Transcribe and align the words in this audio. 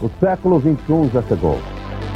O 0.00 0.08
século 0.20 0.60
XXI 0.60 1.10
já 1.12 1.22
chegou. 1.22 1.58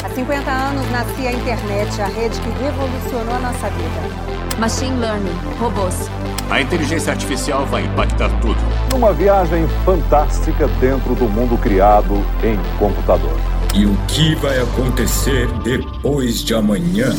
Há 0.05 0.09
50 0.09 0.51
anos 0.51 0.91
nascia 0.91 1.31
a 1.31 1.33
internet, 1.33 2.01
a 2.01 2.07
rede 2.07 2.41
que 2.41 2.51
revolucionou 2.63 3.35
a 3.35 3.39
nossa 3.41 3.69
vida. 3.71 4.59
Machine 4.59 4.97
Learning, 4.99 5.35
robôs. 5.59 6.09
A 6.49 6.61
inteligência 6.61 7.13
artificial 7.13 7.67
vai 7.67 7.85
impactar 7.85 8.29
tudo. 8.41 8.61
Numa 8.93 9.13
viagem 9.13 9.67
fantástica 9.85 10.69
dentro 10.81 11.15
do 11.17 11.25
mundo 11.25 11.59
criado 11.59 12.15
em 12.45 12.57
computador. 12.79 13.37
E 13.75 13.85
o 13.85 13.97
que 14.07 14.35
vai 14.37 14.61
acontecer 14.61 15.49
depois 15.65 16.45
de 16.45 16.55
amanhã? 16.55 17.11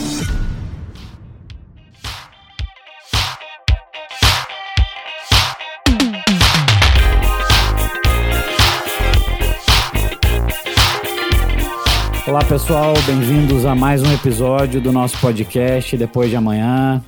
Pessoal, 12.54 12.94
bem-vindos 13.08 13.66
a 13.66 13.74
mais 13.74 14.04
um 14.04 14.14
episódio 14.14 14.80
do 14.80 14.92
nosso 14.92 15.20
podcast 15.20 15.98
Depois 15.98 16.30
de 16.30 16.36
Amanhã. 16.36 17.04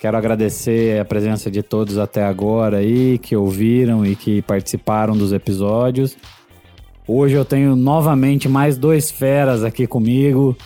Quero 0.00 0.16
agradecer 0.16 0.98
a 0.98 1.04
presença 1.04 1.48
de 1.48 1.62
todos 1.62 1.96
até 1.96 2.24
agora 2.24 2.78
aí, 2.78 3.16
que 3.16 3.36
ouviram 3.36 4.04
e 4.04 4.16
que 4.16 4.42
participaram 4.42 5.16
dos 5.16 5.32
episódios. 5.32 6.16
Hoje 7.06 7.36
eu 7.36 7.44
tenho 7.44 7.76
novamente 7.76 8.48
mais 8.48 8.76
dois 8.76 9.12
feras 9.12 9.62
aqui 9.62 9.86
comigo, 9.86 10.56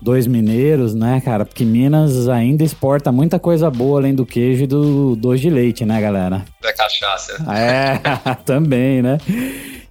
dois 0.00 0.26
mineiros, 0.26 0.94
né, 0.94 1.20
cara? 1.20 1.44
Porque 1.44 1.64
Minas 1.64 2.28
ainda 2.28 2.64
exporta 2.64 3.10
muita 3.10 3.38
coisa 3.38 3.70
boa 3.70 4.00
além 4.00 4.14
do 4.14 4.24
queijo 4.24 4.64
e 4.64 4.66
do 4.66 5.16
doce 5.16 5.42
de 5.42 5.50
leite, 5.50 5.84
né, 5.84 6.00
galera? 6.00 6.44
Da 6.62 6.72
cachaça. 6.72 7.32
É, 7.52 8.34
também, 8.44 9.02
né? 9.02 9.18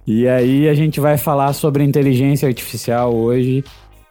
E 0.06 0.26
aí 0.26 0.68
a 0.68 0.74
gente 0.74 1.00
vai 1.00 1.18
falar 1.18 1.52
sobre 1.52 1.84
inteligência 1.84 2.48
artificial 2.48 3.14
hoje 3.14 3.62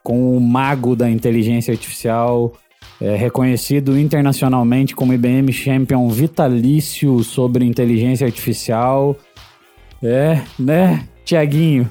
com 0.03 0.37
o 0.37 0.39
mago 0.39 0.95
da 0.95 1.09
inteligência 1.09 1.73
artificial, 1.73 2.53
é, 3.01 3.15
reconhecido 3.15 3.99
internacionalmente 3.99 4.95
como 4.95 5.13
IBM 5.13 5.51
Champion 5.51 6.07
vitalício 6.07 7.21
sobre 7.23 7.65
inteligência 7.65 8.25
artificial. 8.25 9.17
É, 10.01 10.41
né, 10.57 11.05
Tiaguinho? 11.25 11.89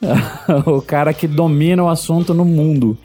o 0.66 0.82
cara 0.82 1.12
que 1.14 1.26
domina 1.26 1.84
o 1.84 1.88
assunto 1.88 2.34
no 2.34 2.44
mundo. 2.44 2.98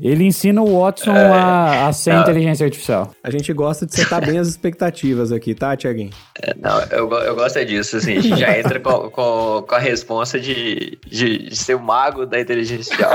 Ele 0.00 0.24
ensina 0.24 0.62
o 0.62 0.80
Watson 0.80 1.12
a, 1.12 1.88
a 1.88 1.92
ser 1.92 2.14
inteligência 2.14 2.64
artificial. 2.64 3.12
A 3.22 3.30
gente 3.30 3.52
gosta 3.52 3.86
de 3.86 3.94
setar 3.94 4.24
bem 4.24 4.38
as 4.38 4.48
expectativas 4.48 5.30
aqui, 5.30 5.54
tá, 5.54 5.76
Tiaguinho? 5.76 6.10
É, 6.40 6.54
não, 6.60 6.80
eu, 6.90 7.10
eu 7.10 7.34
gosto 7.34 7.58
é 7.58 7.64
disso, 7.64 7.96
assim, 7.96 8.16
a 8.16 8.20
gente 8.20 8.40
já 8.40 8.58
entra 8.58 8.80
com, 8.80 9.10
com, 9.10 9.64
com 9.66 9.74
a 9.74 9.78
responsa 9.78 10.40
de, 10.40 10.98
de, 11.06 11.50
de 11.50 11.56
ser 11.56 11.74
o 11.74 11.80
mago 11.80 12.26
da 12.26 12.40
inteligência 12.40 12.94
artificial. 13.06 13.14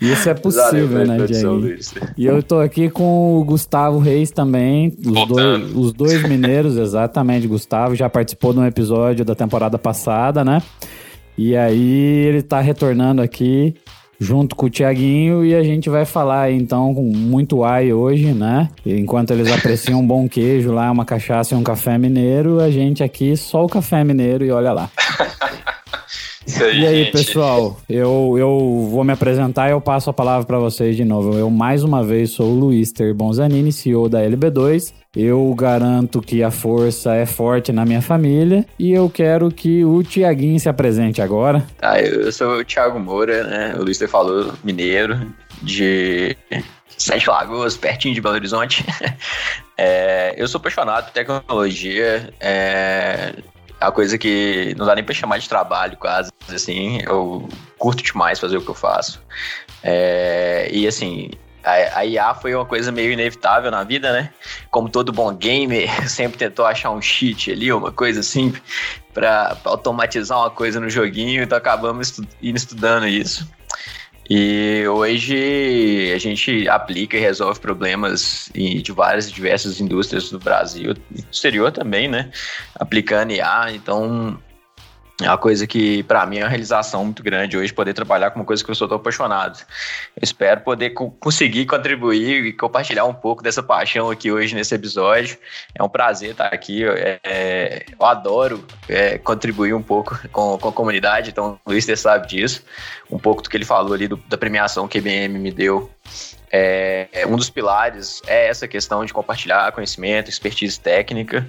Isso 0.00 0.28
é 0.28 0.34
possível, 0.34 1.06
né, 1.06 1.26
Tiaguinho? 1.26 1.78
E 2.16 2.26
eu 2.26 2.42
tô 2.42 2.60
aqui 2.60 2.90
com 2.90 3.38
o 3.38 3.44
Gustavo 3.44 3.98
Reis 3.98 4.30
também, 4.30 4.96
os, 5.04 5.28
dois, 5.28 5.74
os 5.74 5.92
dois 5.92 6.22
mineiros, 6.28 6.76
exatamente. 6.78 7.46
Gustavo 7.46 7.94
já 7.94 8.08
participou 8.08 8.52
de 8.52 8.60
um 8.60 8.66
episódio 8.66 9.24
da 9.24 9.34
temporada 9.34 9.78
passada, 9.78 10.44
né? 10.44 10.62
E 11.36 11.56
aí 11.56 12.26
ele 12.26 12.42
tá 12.42 12.60
retornando 12.60 13.22
aqui 13.22 13.74
junto 14.20 14.56
com 14.56 14.66
o 14.66 14.70
Tiaguinho 14.70 15.44
e 15.44 15.54
a 15.54 15.62
gente 15.62 15.88
vai 15.88 16.04
falar 16.04 16.50
então 16.50 16.94
com 16.94 17.02
muito 17.02 17.62
ai 17.62 17.92
hoje, 17.92 18.32
né? 18.32 18.68
Enquanto 18.84 19.32
eles 19.32 19.50
apreciam 19.50 20.00
um 20.00 20.06
bom 20.06 20.28
queijo 20.28 20.72
lá, 20.72 20.90
uma 20.90 21.04
cachaça 21.04 21.54
e 21.54 21.58
um 21.58 21.62
café 21.62 21.96
mineiro, 21.96 22.60
a 22.60 22.70
gente 22.70 23.02
aqui 23.02 23.36
só 23.36 23.64
o 23.64 23.68
café 23.68 24.02
mineiro 24.02 24.44
e 24.44 24.50
olha 24.50 24.72
lá. 24.72 24.90
Isso 26.48 26.64
aí, 26.64 26.80
E 26.80 26.86
aí, 26.86 27.04
gente. 27.04 27.12
pessoal, 27.12 27.78
eu, 27.90 28.34
eu 28.38 28.88
vou 28.90 29.04
me 29.04 29.12
apresentar 29.12 29.68
e 29.68 29.72
eu 29.72 29.82
passo 29.82 30.08
a 30.08 30.14
palavra 30.14 30.46
para 30.46 30.58
vocês 30.58 30.96
de 30.96 31.04
novo. 31.04 31.36
Eu, 31.36 31.50
mais 31.50 31.84
uma 31.84 32.02
vez, 32.02 32.30
sou 32.30 32.46
o 32.46 32.54
Luiz 32.58 32.90
Ter 32.90 33.12
Bonzanini, 33.12 33.70
CEO 33.70 34.08
da 34.08 34.22
LB2. 34.22 34.94
Eu 35.14 35.54
garanto 35.54 36.22
que 36.22 36.42
a 36.42 36.50
força 36.50 37.14
é 37.14 37.26
forte 37.26 37.70
na 37.70 37.84
minha 37.84 38.00
família 38.00 38.64
e 38.78 38.92
eu 38.92 39.10
quero 39.10 39.50
que 39.50 39.84
o 39.84 40.02
Tiaguinho 40.02 40.58
se 40.58 40.70
apresente 40.70 41.20
agora. 41.20 41.66
Tá, 41.76 42.00
eu 42.00 42.32
sou 42.32 42.60
o 42.60 42.64
Thiago 42.64 42.98
Moura, 42.98 43.44
né? 43.44 43.74
O 43.78 43.82
Luiz 43.82 43.98
falou, 44.08 44.54
mineiro, 44.64 45.30
de 45.62 46.34
Sete 46.96 47.28
Lagoas, 47.28 47.76
pertinho 47.76 48.14
de 48.14 48.22
Belo 48.22 48.36
Horizonte. 48.36 48.84
É, 49.80 50.34
eu 50.36 50.48
sou 50.48 50.58
apaixonado 50.58 51.04
por 51.04 51.12
tecnologia, 51.12 52.34
é 52.40 53.32
a 53.80 53.90
coisa 53.90 54.18
que 54.18 54.74
não 54.76 54.86
dá 54.86 54.94
nem 54.94 55.04
pra 55.04 55.14
chamar 55.14 55.38
de 55.38 55.48
trabalho, 55.48 55.96
quase, 55.96 56.30
assim. 56.52 57.00
Eu 57.06 57.48
curto 57.78 58.02
demais 58.02 58.38
fazer 58.38 58.56
o 58.56 58.62
que 58.62 58.70
eu 58.70 58.74
faço. 58.74 59.22
É, 59.82 60.68
e 60.72 60.86
assim, 60.86 61.30
a, 61.62 62.00
a 62.00 62.06
IA 62.06 62.34
foi 62.34 62.54
uma 62.54 62.64
coisa 62.64 62.90
meio 62.90 63.12
inevitável 63.12 63.70
na 63.70 63.84
vida, 63.84 64.12
né? 64.12 64.30
Como 64.70 64.88
todo 64.88 65.12
bom 65.12 65.34
gamer, 65.34 65.88
sempre 66.08 66.38
tentou 66.38 66.66
achar 66.66 66.90
um 66.90 67.00
cheat 67.00 67.52
ali, 67.52 67.72
uma 67.72 67.92
coisa 67.92 68.20
assim, 68.20 68.52
para 69.12 69.56
automatizar 69.64 70.38
uma 70.38 70.50
coisa 70.50 70.80
no 70.80 70.88
joguinho, 70.88 71.42
então 71.42 71.58
acabamos 71.58 72.08
estu 72.08 72.26
indo 72.42 72.56
estudando 72.56 73.06
isso. 73.06 73.48
E 74.30 74.86
hoje 74.86 76.12
a 76.14 76.18
gente 76.18 76.68
aplica 76.68 77.16
e 77.16 77.20
resolve 77.20 77.58
problemas 77.60 78.50
em- 78.54 78.82
de 78.82 78.92
várias 78.92 79.28
e 79.28 79.32
diversas 79.32 79.80
indústrias 79.80 80.30
do 80.30 80.38
Brasil 80.38 80.94
exterior 81.30 81.72
também, 81.72 82.08
né? 82.08 82.30
Aplicando 82.78 83.32
IA, 83.32 83.72
então 83.72 84.38
é 85.20 85.28
uma 85.28 85.36
coisa 85.38 85.66
que 85.66 86.02
para 86.04 86.24
mim 86.26 86.38
é 86.38 86.42
uma 86.44 86.48
realização 86.48 87.04
muito 87.04 87.24
grande 87.24 87.56
hoje 87.56 87.72
poder 87.72 87.92
trabalhar 87.92 88.30
com 88.30 88.38
uma 88.38 88.44
coisa 88.44 88.62
que 88.64 88.70
eu 88.70 88.74
sou 88.74 88.86
tão 88.86 88.98
apaixonado. 88.98 89.58
Eu 90.14 90.22
espero 90.22 90.60
poder 90.60 90.90
co- 90.90 91.10
conseguir 91.18 91.66
contribuir 91.66 92.44
e 92.46 92.52
compartilhar 92.52 93.04
um 93.04 93.12
pouco 93.14 93.42
dessa 93.42 93.60
paixão 93.60 94.10
aqui 94.10 94.30
hoje 94.30 94.54
nesse 94.54 94.74
episódio. 94.76 95.36
É 95.74 95.82
um 95.82 95.88
prazer 95.88 96.30
estar 96.30 96.46
aqui. 96.54 96.84
é- 96.84 97.18
é, 97.24 97.86
eu 97.98 98.06
adoro 98.06 98.64
é, 98.88 99.18
contribuir 99.18 99.74
um 99.74 99.82
pouco 99.82 100.16
com, 100.30 100.56
com 100.56 100.68
a 100.68 100.72
comunidade, 100.72 101.30
então 101.30 101.58
o 101.64 101.70
Luiz 101.70 101.84
você 101.84 101.96
sabe 101.96 102.28
disso. 102.28 102.62
Um 103.10 103.18
pouco 103.18 103.42
do 103.42 103.50
que 103.50 103.56
ele 103.56 103.64
falou 103.64 103.94
ali 103.94 104.06
do- 104.06 104.16
da 104.28 104.38
premiação 104.38 104.86
que 104.86 104.98
a 104.98 105.00
IBM 105.00 105.36
me 105.38 105.50
deu. 105.50 105.90
É, 106.50 107.08
é, 107.12 107.26
um 107.26 107.36
dos 107.36 107.50
pilares 107.50 108.22
é 108.26 108.46
essa 108.48 108.68
questão 108.68 109.04
de 109.04 109.12
compartilhar 109.12 109.70
conhecimento, 109.72 110.30
expertise 110.30 110.78
técnica. 110.78 111.46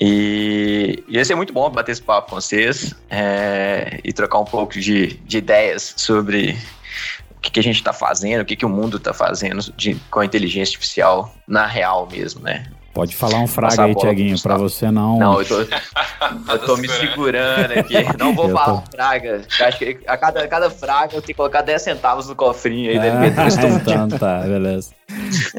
E 0.00 1.02
ia 1.08 1.24
ser 1.24 1.34
muito 1.34 1.52
bom 1.52 1.68
bater 1.70 1.92
esse 1.92 2.02
papo 2.02 2.30
com 2.30 2.36
vocês 2.40 2.94
é, 3.10 3.98
e 4.04 4.12
trocar 4.12 4.38
um 4.38 4.44
pouco 4.44 4.78
de, 4.78 5.14
de 5.24 5.38
ideias 5.38 5.94
sobre 5.96 6.56
o 7.36 7.40
que, 7.40 7.50
que 7.50 7.60
a 7.60 7.62
gente 7.62 7.76
está 7.76 7.92
fazendo, 7.92 8.42
o 8.42 8.44
que, 8.44 8.54
que 8.56 8.64
o 8.66 8.68
mundo 8.68 8.96
está 8.96 9.12
fazendo 9.12 9.60
de- 9.76 9.96
com 10.10 10.20
a 10.20 10.24
inteligência 10.24 10.72
artificial 10.72 11.34
na 11.46 11.66
real 11.66 12.08
mesmo, 12.10 12.40
né? 12.42 12.66
Pode 12.94 13.14
falar 13.14 13.38
um 13.38 13.44
a 13.44 13.84
aí, 13.84 13.94
Tiaguinho, 13.94 14.40
para 14.42 14.56
Gustavo. 14.56 14.68
você 14.68 14.90
não. 14.90 15.18
Não, 15.18 15.40
eu 15.40 15.46
tô, 15.46 15.60
eu 16.52 16.58
tô 16.66 16.76
me 16.76 16.88
segurando 16.88 17.72
aqui. 17.78 17.94
Não 18.18 18.34
vou 18.34 18.48
Eu 18.48 18.56
falar 18.56 18.80
tô- 18.82 18.90
fraga. 18.90 19.42
Acho 19.60 19.78
que 19.78 19.98
a 20.04 20.16
cada, 20.16 20.42
a 20.42 20.48
cada 20.48 20.68
fraga 20.70 21.06
eu 21.14 21.22
tenho 21.22 21.22
que 21.22 21.34
colocar 21.34 21.62
10 21.62 21.80
centavos 21.80 22.28
no 22.28 22.34
cofrinho 22.34 22.90
aí. 22.90 22.98
deve 22.98 23.18
meter 23.18 23.40
Ah, 23.40 23.46
estômago. 23.48 23.80
então 23.88 24.08
tá, 24.08 24.40
beleza. 24.40 24.90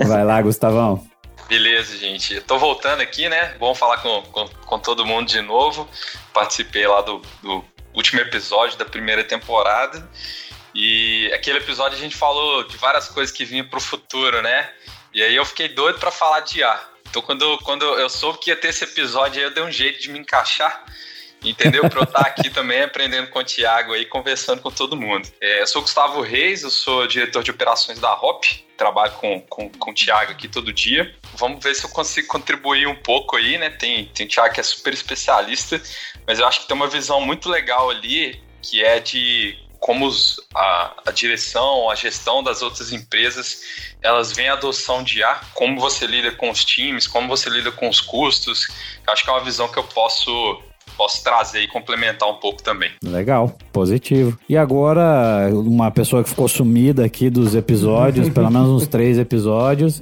Vai 0.05 0.25
lá, 0.25 0.41
Gustavão. 0.41 1.01
Beleza, 1.49 1.97
gente. 1.97 2.35
Eu 2.35 2.43
tô 2.43 2.59
voltando 2.59 3.01
aqui, 3.01 3.27
né? 3.27 3.55
Bom 3.57 3.73
falar 3.73 3.97
com, 3.97 4.21
com, 4.21 4.47
com 4.47 4.77
todo 4.77 5.03
mundo 5.03 5.27
de 5.27 5.41
novo. 5.41 5.89
Participei 6.31 6.85
lá 6.85 7.01
do, 7.01 7.23
do 7.41 7.65
último 7.91 8.21
episódio 8.21 8.77
da 8.77 8.85
primeira 8.85 9.23
temporada. 9.23 10.07
E 10.75 11.27
aquele 11.33 11.57
episódio 11.57 11.97
a 11.97 11.99
gente 11.99 12.15
falou 12.15 12.63
de 12.65 12.77
várias 12.77 13.07
coisas 13.07 13.35
que 13.35 13.43
vinham 13.43 13.67
pro 13.67 13.81
futuro, 13.81 14.43
né? 14.43 14.71
E 15.11 15.23
aí 15.23 15.35
eu 15.35 15.43
fiquei 15.43 15.67
doido 15.67 15.97
pra 15.97 16.11
falar 16.11 16.41
de 16.41 16.59
IA. 16.59 16.79
Então 17.09 17.23
quando, 17.23 17.57
quando 17.63 17.83
eu 17.83 18.11
soube 18.11 18.37
que 18.37 18.51
ia 18.51 18.55
ter 18.55 18.67
esse 18.67 18.83
episódio 18.83 19.39
aí, 19.39 19.47
eu 19.47 19.51
dei 19.51 19.63
um 19.63 19.71
jeito 19.71 19.99
de 19.99 20.11
me 20.11 20.19
encaixar. 20.19 20.85
Entendeu? 21.43 21.89
Pra 21.89 21.99
eu 22.01 22.03
estar 22.03 22.21
aqui 22.21 22.49
também 22.49 22.81
aprendendo 22.83 23.29
com 23.29 23.39
o 23.39 23.43
Thiago 23.43 23.93
aí, 23.93 24.05
conversando 24.05 24.61
com 24.61 24.69
todo 24.69 24.97
mundo. 24.97 25.27
É, 25.39 25.61
eu 25.61 25.67
sou 25.67 25.81
Gustavo 25.81 26.21
Reis, 26.21 26.63
eu 26.63 26.69
sou 26.69 27.07
diretor 27.07 27.43
de 27.43 27.51
operações 27.51 27.97
da 27.99 28.13
HOP, 28.13 28.65
trabalho 28.77 29.13
com, 29.13 29.39
com, 29.41 29.69
com 29.69 29.91
o 29.91 29.93
Thiago 29.93 30.31
aqui 30.33 30.47
todo 30.47 30.73
dia. 30.73 31.15
Vamos 31.35 31.63
ver 31.63 31.73
se 31.75 31.85
eu 31.85 31.89
consigo 31.89 32.27
contribuir 32.27 32.87
um 32.87 32.95
pouco 32.95 33.37
aí, 33.37 33.57
né? 33.57 33.69
Tem, 33.69 34.05
tem 34.07 34.25
o 34.25 34.29
Thiago 34.29 34.53
que 34.53 34.59
é 34.59 34.63
super 34.63 34.93
especialista, 34.93 35.81
mas 36.27 36.39
eu 36.39 36.47
acho 36.47 36.61
que 36.61 36.67
tem 36.67 36.75
uma 36.75 36.87
visão 36.87 37.21
muito 37.21 37.49
legal 37.49 37.89
ali, 37.89 38.41
que 38.61 38.83
é 38.83 38.99
de 38.99 39.57
como 39.79 40.05
os- 40.07 40.41
a, 40.53 40.93
a 41.07 41.11
direção, 41.11 41.89
a 41.89 41.95
gestão 41.95 42.43
das 42.43 42.61
outras 42.61 42.91
empresas, 42.91 43.61
elas 44.01 44.33
veem 44.33 44.49
a 44.49 44.53
adoção 44.53 45.01
de 45.03 45.19
IA, 45.19 45.39
como 45.53 45.79
você 45.79 46.05
lida 46.05 46.31
com 46.31 46.49
os 46.49 46.65
times, 46.65 47.07
como 47.07 47.29
você 47.29 47.49
lida 47.49 47.71
com 47.71 47.87
os 47.87 48.01
custos. 48.01 48.67
Eu 49.07 49.13
acho 49.13 49.23
que 49.23 49.29
é 49.29 49.33
uma 49.33 49.43
visão 49.43 49.69
que 49.69 49.79
eu 49.79 49.83
posso 49.85 50.61
posso 50.99 51.23
trazer 51.23 51.61
e 51.61 51.67
complementar 51.69 52.29
um 52.29 52.35
pouco 52.35 52.61
também. 52.61 52.91
Legal, 53.01 53.57
positivo. 53.71 54.37
E 54.49 54.57
agora, 54.57 55.49
uma 55.53 55.89
pessoa 55.89 56.21
que 56.21 56.29
ficou 56.29 56.49
sumida 56.49 57.05
aqui 57.05 57.29
dos 57.29 57.55
episódios, 57.55 58.27
pelo 58.35 58.51
menos 58.51 58.67
uns 58.67 58.85
três 58.85 59.17
episódios, 59.17 60.01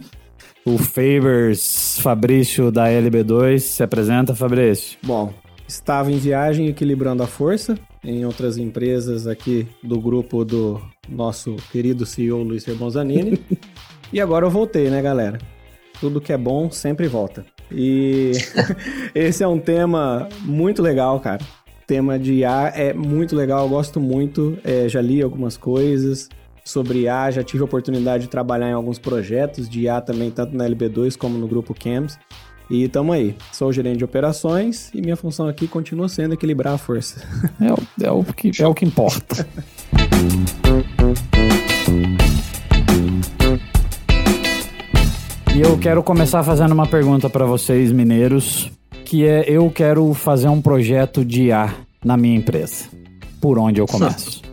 o 0.65 0.79
Favors 0.79 1.99
Fabrício 1.99 2.71
da 2.71 2.87
LB2. 2.87 3.59
Se 3.59 3.83
apresenta, 3.83 4.33
Fabrício. 4.33 4.97
Bom, 5.03 5.31
estava 5.67 6.11
em 6.11 6.17
viagem 6.17 6.67
equilibrando 6.67 7.21
a 7.21 7.27
força 7.27 7.77
em 8.03 8.25
outras 8.25 8.57
empresas 8.57 9.27
aqui 9.27 9.67
do 9.83 10.01
grupo 10.01 10.43
do 10.43 10.81
nosso 11.07 11.57
querido 11.71 12.07
CEO 12.07 12.41
Luiz 12.41 12.65
Rebonzanini. 12.65 13.39
e 14.11 14.19
agora 14.19 14.47
eu 14.47 14.49
voltei, 14.49 14.89
né, 14.89 14.99
galera? 14.99 15.37
Tudo 15.99 16.19
que 16.19 16.33
é 16.33 16.37
bom 16.37 16.71
sempre 16.71 17.07
volta. 17.07 17.45
E 17.71 18.31
esse 19.15 19.43
é 19.43 19.47
um 19.47 19.59
tema 19.59 20.27
muito 20.43 20.81
legal, 20.81 21.19
cara. 21.19 21.41
O 21.83 21.87
tema 21.87 22.19
de 22.19 22.33
IA 22.35 22.71
é 22.75 22.93
muito 22.93 23.35
legal, 23.35 23.63
eu 23.63 23.69
gosto 23.69 23.99
muito. 23.99 24.57
É, 24.63 24.87
já 24.89 25.01
li 25.01 25.21
algumas 25.21 25.55
coisas 25.57 26.27
sobre 26.65 27.03
IA, 27.03 27.31
já 27.31 27.43
tive 27.43 27.61
a 27.61 27.65
oportunidade 27.65 28.23
de 28.25 28.29
trabalhar 28.29 28.69
em 28.69 28.73
alguns 28.73 28.99
projetos 28.99 29.69
de 29.69 29.81
IA 29.83 30.01
também, 30.01 30.29
tanto 30.29 30.55
na 30.55 30.65
LB2 30.65 31.15
como 31.17 31.37
no 31.37 31.47
grupo 31.47 31.73
CAMS. 31.73 32.19
E 32.69 32.89
tamo 32.89 33.13
aí. 33.13 33.33
Sou 33.53 33.69
o 33.69 33.73
gerente 33.73 33.99
de 33.99 34.03
operações 34.03 34.91
e 34.93 34.99
minha 35.01 35.15
função 35.15 35.47
aqui 35.47 35.69
continua 35.69 36.09
sendo 36.09 36.33
equilibrar 36.33 36.73
a 36.73 36.77
força. 36.77 37.21
É, 37.61 37.71
o- 37.71 38.05
é 38.05 38.11
o, 38.11 38.21
que, 38.25 38.51
é 38.61 38.67
o 38.67 38.73
que 38.73 38.83
importa. 38.83 39.47
E 45.57 45.61
eu 45.61 45.75
quero 45.79 46.03
começar 46.03 46.43
fazendo 46.43 46.71
uma 46.71 46.85
pergunta 46.85 47.27
para 47.31 47.43
vocês, 47.43 47.91
mineiros, 47.91 48.69
que 49.03 49.25
é 49.25 49.43
eu 49.47 49.71
quero 49.71 50.13
fazer 50.13 50.47
um 50.49 50.61
projeto 50.61 51.25
de 51.25 51.45
IA 51.45 51.73
na 52.05 52.15
minha 52.15 52.37
empresa. 52.37 52.85
Por 53.41 53.57
onde 53.57 53.81
eu 53.81 53.87
começo? 53.89 54.43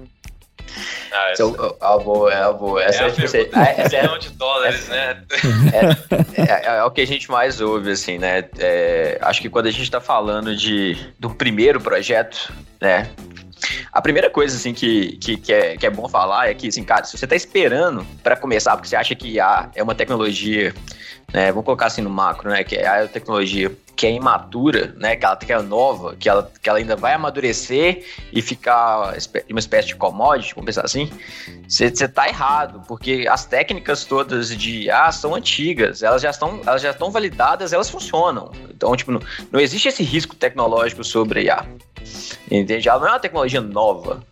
Ah, 1.12 1.30
essa, 1.30 1.42
Então, 1.42 1.76
ah, 1.78 1.98
boa, 1.98 2.32
é, 2.32 2.52
boa. 2.54 2.82
Essa 2.82 3.02
é 3.02 3.06
é, 3.06 3.08
a 3.08 3.12
tipo, 3.12 3.30
pergunta 3.30 3.58
é, 3.58 3.74
de 3.74 3.76
um 3.76 3.82
essa 3.82 3.96
é- 3.96 4.18
de 4.18 4.30
dólares, 4.30 4.88
né? 4.88 5.22
é- 6.38 6.76
é 6.78 6.84
o 6.84 6.90
que 6.90 7.02
a 7.02 7.06
gente 7.06 7.30
mais 7.30 7.60
ouve, 7.60 7.90
assim, 7.90 8.16
né? 8.16 8.44
É, 8.58 9.18
acho 9.20 9.42
que 9.42 9.50
quando 9.50 9.66
a 9.66 9.70
gente 9.70 9.90
tá 9.90 10.00
falando 10.00 10.56
de, 10.56 10.96
do 11.20 11.28
primeiro 11.28 11.82
projeto, 11.82 12.50
né? 12.80 13.10
A 13.92 14.02
primeira 14.02 14.30
coisa, 14.30 14.56
assim, 14.56 14.72
que, 14.72 15.16
que, 15.16 15.36
que, 15.36 15.52
é, 15.52 15.76
que 15.76 15.86
é 15.86 15.90
bom 15.90 16.08
falar 16.08 16.48
é 16.48 16.54
que, 16.54 16.68
assim, 16.68 16.84
cara, 16.84 17.04
se 17.04 17.16
você 17.16 17.26
tá 17.26 17.36
esperando 17.36 18.06
para 18.22 18.36
começar, 18.36 18.76
porque 18.76 18.88
você 18.88 18.96
acha 18.96 19.14
que 19.14 19.34
IA 19.34 19.70
é 19.74 19.82
uma 19.82 19.94
tecnologia, 19.94 20.74
né? 21.32 21.50
Vamos 21.50 21.64
colocar 21.64 21.86
assim 21.86 22.02
no 22.02 22.10
macro, 22.10 22.50
né? 22.50 22.64
Que 22.64 22.76
é 22.76 22.86
a 22.86 23.08
tecnologia 23.08 23.70
que 23.96 24.06
é 24.06 24.12
imatura, 24.12 24.94
né? 24.96 25.16
Que 25.16 25.24
ela, 25.24 25.36
que 25.36 25.52
é 25.52 25.62
nova, 25.62 26.16
que 26.16 26.28
ela, 26.28 26.50
que 26.60 26.68
ela 26.68 26.78
ainda 26.78 26.96
vai 26.96 27.14
amadurecer 27.14 28.04
e 28.32 28.42
ficar 28.42 29.16
uma 29.48 29.58
espécie 29.58 29.88
de 29.88 29.96
commodity, 29.96 30.54
vamos 30.54 30.66
pensar 30.66 30.84
assim. 30.84 31.10
Você 31.68 32.08
tá 32.08 32.28
errado, 32.28 32.82
porque 32.86 33.26
as 33.28 33.46
técnicas 33.46 34.04
todas 34.04 34.48
de 34.56 34.84
IA 34.84 35.10
são 35.12 35.34
antigas, 35.34 36.02
elas 36.02 36.22
já 36.22 36.30
estão, 36.30 36.60
elas 36.66 36.82
já 36.82 36.90
estão 36.90 37.10
validadas, 37.10 37.72
elas 37.72 37.88
funcionam. 37.88 38.50
Então, 38.70 38.94
tipo, 38.96 39.12
não, 39.12 39.20
não 39.50 39.60
existe 39.60 39.88
esse 39.88 40.02
risco 40.02 40.34
tecnológico 40.34 41.04
sobre 41.04 41.44
IA. 41.44 41.64
Entende? 42.50 42.88
Ela 42.88 43.00
não 43.00 43.08
é 43.08 43.10
uma 43.12 43.20
tecnologia 43.20 43.60
nova. 43.60 44.22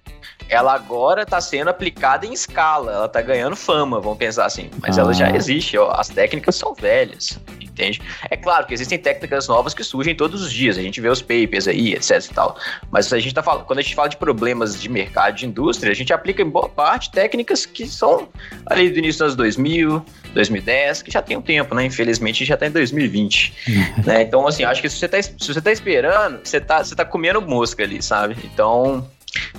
Ela 0.48 0.74
agora 0.74 1.22
está 1.22 1.40
sendo 1.40 1.68
aplicada 1.68 2.26
em 2.26 2.32
escala, 2.32 2.92
ela 2.92 3.06
está 3.06 3.22
ganhando 3.22 3.56
fama, 3.56 4.00
vamos 4.00 4.18
pensar 4.18 4.44
assim. 4.44 4.68
Mas 4.80 4.98
ela 4.98 5.12
já 5.14 5.26
Ah. 5.28 5.36
existe, 5.36 5.78
ó, 5.78 5.90
as 5.92 6.08
técnicas 6.08 6.56
são 6.56 6.74
velhas, 6.74 7.38
entende? 7.60 8.02
É 8.30 8.36
claro 8.36 8.66
que 8.66 8.74
existem 8.74 8.98
técnicas 8.98 9.48
novas 9.48 9.72
que 9.72 9.82
surgem 9.82 10.14
todos 10.14 10.42
os 10.42 10.52
dias, 10.52 10.76
a 10.76 10.82
gente 10.82 11.00
vê 11.00 11.08
os 11.08 11.22
papers 11.22 11.66
aí, 11.66 11.94
etc 11.94 12.22
e 12.30 12.34
tal. 12.34 12.56
Mas 12.90 13.10
a 13.12 13.18
gente 13.18 13.34
tá 13.34 13.42
falando, 13.42 13.64
quando 13.64 13.78
a 13.78 13.82
gente 13.82 13.94
fala 13.94 14.08
de 14.08 14.16
problemas 14.18 14.78
de 14.80 14.88
mercado, 14.90 15.36
de 15.36 15.46
indústria, 15.46 15.90
a 15.90 15.94
gente 15.94 16.12
aplica 16.12 16.42
em 16.42 16.48
boa 16.50 16.68
parte 16.68 17.10
técnicas 17.10 17.64
que 17.64 17.86
são 17.86 18.28
ali 18.66 18.90
do 18.90 18.98
início 18.98 19.20
dos 19.20 19.22
anos 19.22 19.36
2000, 19.36 20.04
2010, 20.34 21.02
que 21.02 21.10
já 21.10 21.22
tem 21.22 21.36
um 21.36 21.42
tempo, 21.42 21.74
né? 21.74 21.84
Infelizmente 21.86 22.44
já 22.44 22.56
tá 22.58 22.66
em 22.66 22.70
2020. 22.70 23.54
né? 24.04 24.22
Então, 24.22 24.46
assim, 24.46 24.64
acho 24.64 24.82
que 24.82 24.88
se 24.88 24.98
você 24.98 25.08
tá, 25.08 25.22
se 25.22 25.34
você 25.38 25.60
tá 25.62 25.72
esperando, 25.72 26.40
você 26.44 26.60
tá, 26.60 26.84
você 26.84 26.94
tá 26.94 27.04
comendo 27.04 27.40
mosca 27.40 27.82
ali, 27.82 28.02
sabe? 28.02 28.36
Então, 28.44 29.08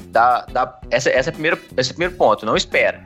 dá, 0.05 0.45
dá, 0.51 0.79
essa, 0.89 1.09
essa 1.09 1.29
é 1.29 1.33
primeira, 1.33 1.59
esse 1.77 1.91
é 1.91 1.93
primeiro 1.93 2.15
ponto, 2.15 2.45
não 2.45 2.55
espera. 2.55 3.05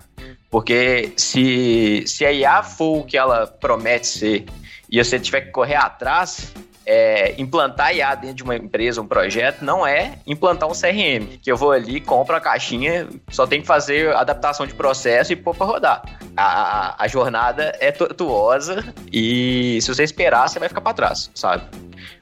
Porque 0.50 1.12
se, 1.18 2.04
se 2.08 2.26
a 2.26 2.32
IA 2.32 2.64
for 2.64 3.00
o 3.00 3.04
que 3.04 3.18
ela 3.18 3.48
promete 3.48 4.08
ser 4.08 4.46
e 4.90 5.04
você 5.04 5.20
tiver 5.20 5.42
que 5.42 5.52
correr 5.52 5.76
atrás, 5.76 6.54
é, 6.88 7.36
implantar 7.38 7.94
IA 7.94 8.16
dentro 8.16 8.38
de 8.38 8.44
uma 8.44 8.56
empresa, 8.56 9.02
um 9.02 9.08
projeto, 9.08 9.62
não 9.62 9.86
é 9.86 10.20
implantar 10.26 10.70
um 10.70 10.72
CRM, 10.72 11.38
que 11.42 11.52
eu 11.52 11.58
vou 11.58 11.74
ali, 11.74 12.00
compro 12.00 12.34
a 12.34 12.40
caixinha, 12.40 13.10
só 13.30 13.46
tem 13.46 13.60
que 13.60 13.68
fazer 13.68 14.16
adaptação 14.16 14.66
de 14.66 14.74
processo 14.74 15.34
e 15.34 15.36
pôr 15.36 15.54
para 15.54 15.68
rodar. 15.68 16.02
A, 16.38 17.04
a, 17.04 17.08
jornada 17.08 17.76
é 17.80 17.92
tortuosa 17.92 18.86
e 19.12 19.80
se 19.82 19.94
você 19.94 20.04
esperar, 20.04 20.48
você 20.48 20.60
vai 20.60 20.70
ficar 20.70 20.80
para 20.80 20.94
trás, 20.94 21.30
sabe? 21.36 21.64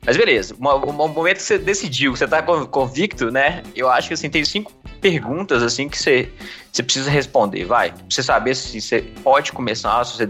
Mas 0.04 0.18
beleza, 0.18 0.56
um, 0.56 0.92
momento 1.08 1.38
que 1.38 1.44
você 1.44 1.60
decidiu, 1.60 2.14
que 2.14 2.20
você 2.20 2.28
tá 2.28 2.42
con- 2.42 2.66
convicto, 2.66 3.30
né? 3.30 3.62
Eu 3.76 3.90
acho 3.90 4.08
que 4.08 4.14
assim, 4.16 4.30
tem 4.30 4.44
cinco 4.44 4.72
perguntas 5.00 5.62
assim 5.62 5.88
que 5.88 5.98
você, 5.98 6.32
você 6.72 6.82
precisa 6.82 7.12
responder, 7.12 7.66
vai. 7.66 7.92
Pra 7.92 8.04
você 8.10 8.24
saber 8.24 8.56
se 8.56 8.82
você 8.82 9.02
pode 9.24 9.52
começar, 9.52 10.04
se 10.06 10.18
você 10.18 10.30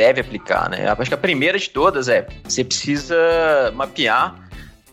deve 0.00 0.22
aplicar, 0.22 0.70
né? 0.70 0.88
Acho 0.88 1.10
que 1.10 1.14
a 1.14 1.18
primeira 1.18 1.58
de 1.58 1.68
todas 1.68 2.08
é 2.08 2.26
você 2.42 2.64
precisa 2.64 3.14
mapear 3.74 4.48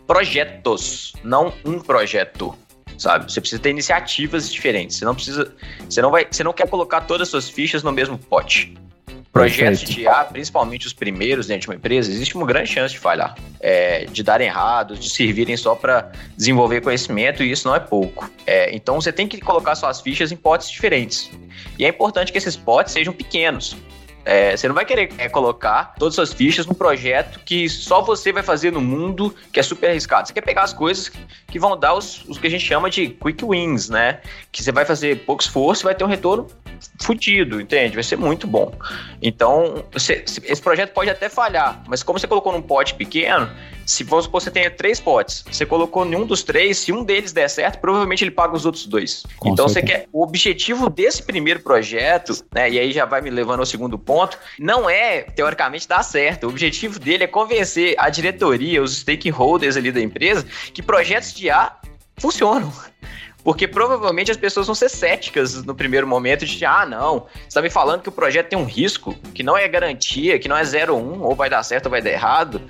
projetos, 0.06 1.13
não 1.24 1.54
um 1.63 1.80
projeto. 1.80 2.54
Sabe? 2.98 3.31
Você 3.31 3.39
precisa 3.39 3.62
ter 3.62 3.69
iniciativas 3.69 4.51
diferentes. 4.51 4.98
Você 4.98 5.06
não 5.06 5.15
precisa. 5.15 5.54
Você 5.88 6.01
não 6.01 6.12
vai. 6.12 6.27
Você 6.30 6.44
não 6.44 6.51
quer 6.51 6.68
colocar 6.68 7.01
todas 7.01 7.27
as 7.27 7.30
suas 7.30 7.50
fichas 7.50 7.83
no 7.83 7.92
mesmo 7.92 8.18
pote. 8.18 8.74
Projetos 9.31 9.81
Perfeito. 9.81 9.92
de 9.94 10.01
IA, 10.01 10.25
principalmente 10.25 10.88
os 10.88 10.94
primeiros 10.94 11.45
dentro 11.45 11.62
de 11.62 11.68
uma 11.68 11.75
empresa, 11.75 12.09
existe 12.09 12.36
uma 12.36 12.45
grande 12.45 12.71
chance 12.71 12.94
de 12.95 13.00
falhar, 13.00 13.36
é, 13.59 14.06
de 14.06 14.24
darem 14.24 14.48
errado, 14.48 14.98
de 14.98 15.09
servirem 15.12 15.56
só 15.56 15.75
para 15.75 16.12
desenvolver 16.36 16.81
conhecimento, 16.81 17.44
e 17.44 17.51
isso 17.51 17.68
não 17.68 17.75
é 17.75 17.80
pouco. 17.80 18.27
É, 18.48 18.75
então 18.75 19.00
você 19.00 19.12
tem 19.12 19.27
que 19.27 19.39
colocar 19.39 19.75
suas 19.75 20.01
fichas 20.01 20.31
em 20.31 20.36
potes 20.36 20.71
diferentes. 20.71 21.30
E 21.77 21.86
é 21.86 21.89
importante 21.89 22.31
que 22.31 22.38
esses 22.39 22.56
potes 22.56 22.94
sejam 22.94 23.13
pequenos. 23.13 23.77
É, 24.29 24.57
você 24.57 24.68
não 24.68 24.75
vai 24.75 24.83
querer 24.83 25.09
é, 25.18 25.29
colocar 25.29 25.95
todas 25.97 26.12
as 26.12 26.15
suas 26.15 26.33
fichas 26.33 26.65
num 26.65 26.74
projeto 26.74 27.39
que 27.45 27.69
só 27.69 28.01
você 28.01 28.33
vai 28.33 28.44
fazer 28.44 28.74
no 28.74 28.81
mundo, 28.81 29.33
que 29.53 29.57
é 29.57 29.63
super 29.63 29.89
arriscado. 29.89 30.27
Você 30.27 30.33
quer 30.33 30.41
pegar 30.41 30.63
as 30.63 30.74
coisas 30.74 31.09
que 31.47 31.57
vão 31.57 31.79
dar 31.79 31.94
os, 31.94 32.25
os 32.25 32.38
que 32.38 32.45
a 32.45 32.50
gente 32.50 32.65
chama 32.65 32.89
de 32.89 33.07
quick 33.07 33.45
wins, 33.45 33.88
né? 33.88 34.19
Que 34.51 34.62
você 34.62 34.74
vai 34.74 34.83
fazer 34.83 35.24
pouco 35.25 35.41
esforço 35.41 35.83
e 35.83 35.85
vai 35.85 35.95
ter 35.95 36.03
um 36.03 36.07
retorno 36.07 36.45
fudido, 37.01 37.59
entende? 37.62 37.95
Vai 37.95 38.03
ser 38.03 38.18
muito 38.18 38.47
bom. 38.47 38.74
Então, 39.21 39.85
você- 39.91 40.24
esse 40.44 40.62
projeto 40.62 40.94
pode 40.94 41.09
até 41.09 41.29
falhar, 41.29 41.83
mas 41.88 42.03
como 42.03 42.19
você 42.19 42.27
colocou 42.27 42.51
num 42.51 42.62
pote 42.62 42.94
pequeno, 42.95 43.50
se 43.85 44.03
vamos 44.03 44.25
supor 44.25 44.39
que 44.39 44.45
você 44.45 44.51
tenha 44.51 44.69
três 44.69 45.00
potes, 45.00 45.45
você 45.50 45.65
colocou 45.65 46.03
nenhum 46.03 46.25
dos 46.25 46.44
três, 46.44 46.77
se 46.77 46.91
um 46.91 47.03
deles 47.03 47.31
der 47.31 47.50
certo, 47.50 47.79
provavelmente 47.79 48.24
ele 48.24 48.31
paga 48.31 48.56
os 48.56 48.66
outros 48.66 48.85
dois. 48.85 49.25
Com 49.37 49.49
então 49.49 49.68
você 49.68 49.81
quer. 49.81 50.07
O 50.11 50.21
objetivo 50.23 50.90
desse 50.90 51.23
primeiro 51.23 51.61
projeto, 51.61 52.33
né? 52.54 52.69
E 52.69 52.80
aí 52.80 52.92
já 52.92 53.06
vai 53.06 53.21
me 53.21 53.30
levando 53.30 53.59
ao 53.59 53.66
segundo 53.66 53.97
ponto, 53.97 54.37
não 54.59 54.90
é, 54.90 55.21
teoricamente, 55.21 55.87
dar 55.87 56.04
certo. 56.04 56.45
O 56.45 56.49
objetivo 56.49 56.99
dele 56.99 57.23
é 57.23 57.28
convencer 57.28 57.95
a 57.97 58.09
diretoria, 58.09 58.83
os 58.83 58.97
stakeholders 58.99 59.78
ali 59.78 59.92
da 59.92 60.01
empresa, 60.01 60.45
que 60.73 60.83
projetos 60.83 61.33
de 61.33 61.49
A 61.49 61.75
funcionam. 62.18 62.71
Porque 63.47 63.66
provavelmente 63.66 64.30
as 64.30 64.35
pessoas 64.35 64.66
vão 64.66 64.75
ser 64.75 64.89
céticas 64.89 65.63
no 65.63 65.73
primeiro 65.73 66.06
momento 66.06 66.45
de, 66.45 66.66
ah, 66.66 66.85
não, 66.85 67.27
você 67.47 67.54
tá 67.54 67.61
me 67.61 67.69
falando 67.69 68.01
que 68.01 68.09
o 68.09 68.11
projeto 68.11 68.49
tem 68.49 68.59
um 68.59 68.66
risco, 68.66 69.13
que 69.33 69.42
não 69.42 69.56
é 69.56 69.66
garantia, 69.69 70.37
que 70.37 70.49
não 70.49 70.57
é 70.57 70.63
0,1, 70.63 71.21
ou 71.21 71.33
vai 71.33 71.49
dar 71.49 71.63
certo 71.63 71.85
ou 71.85 71.92
vai 71.92 72.01
dar 72.01 72.09
errado. 72.09 72.61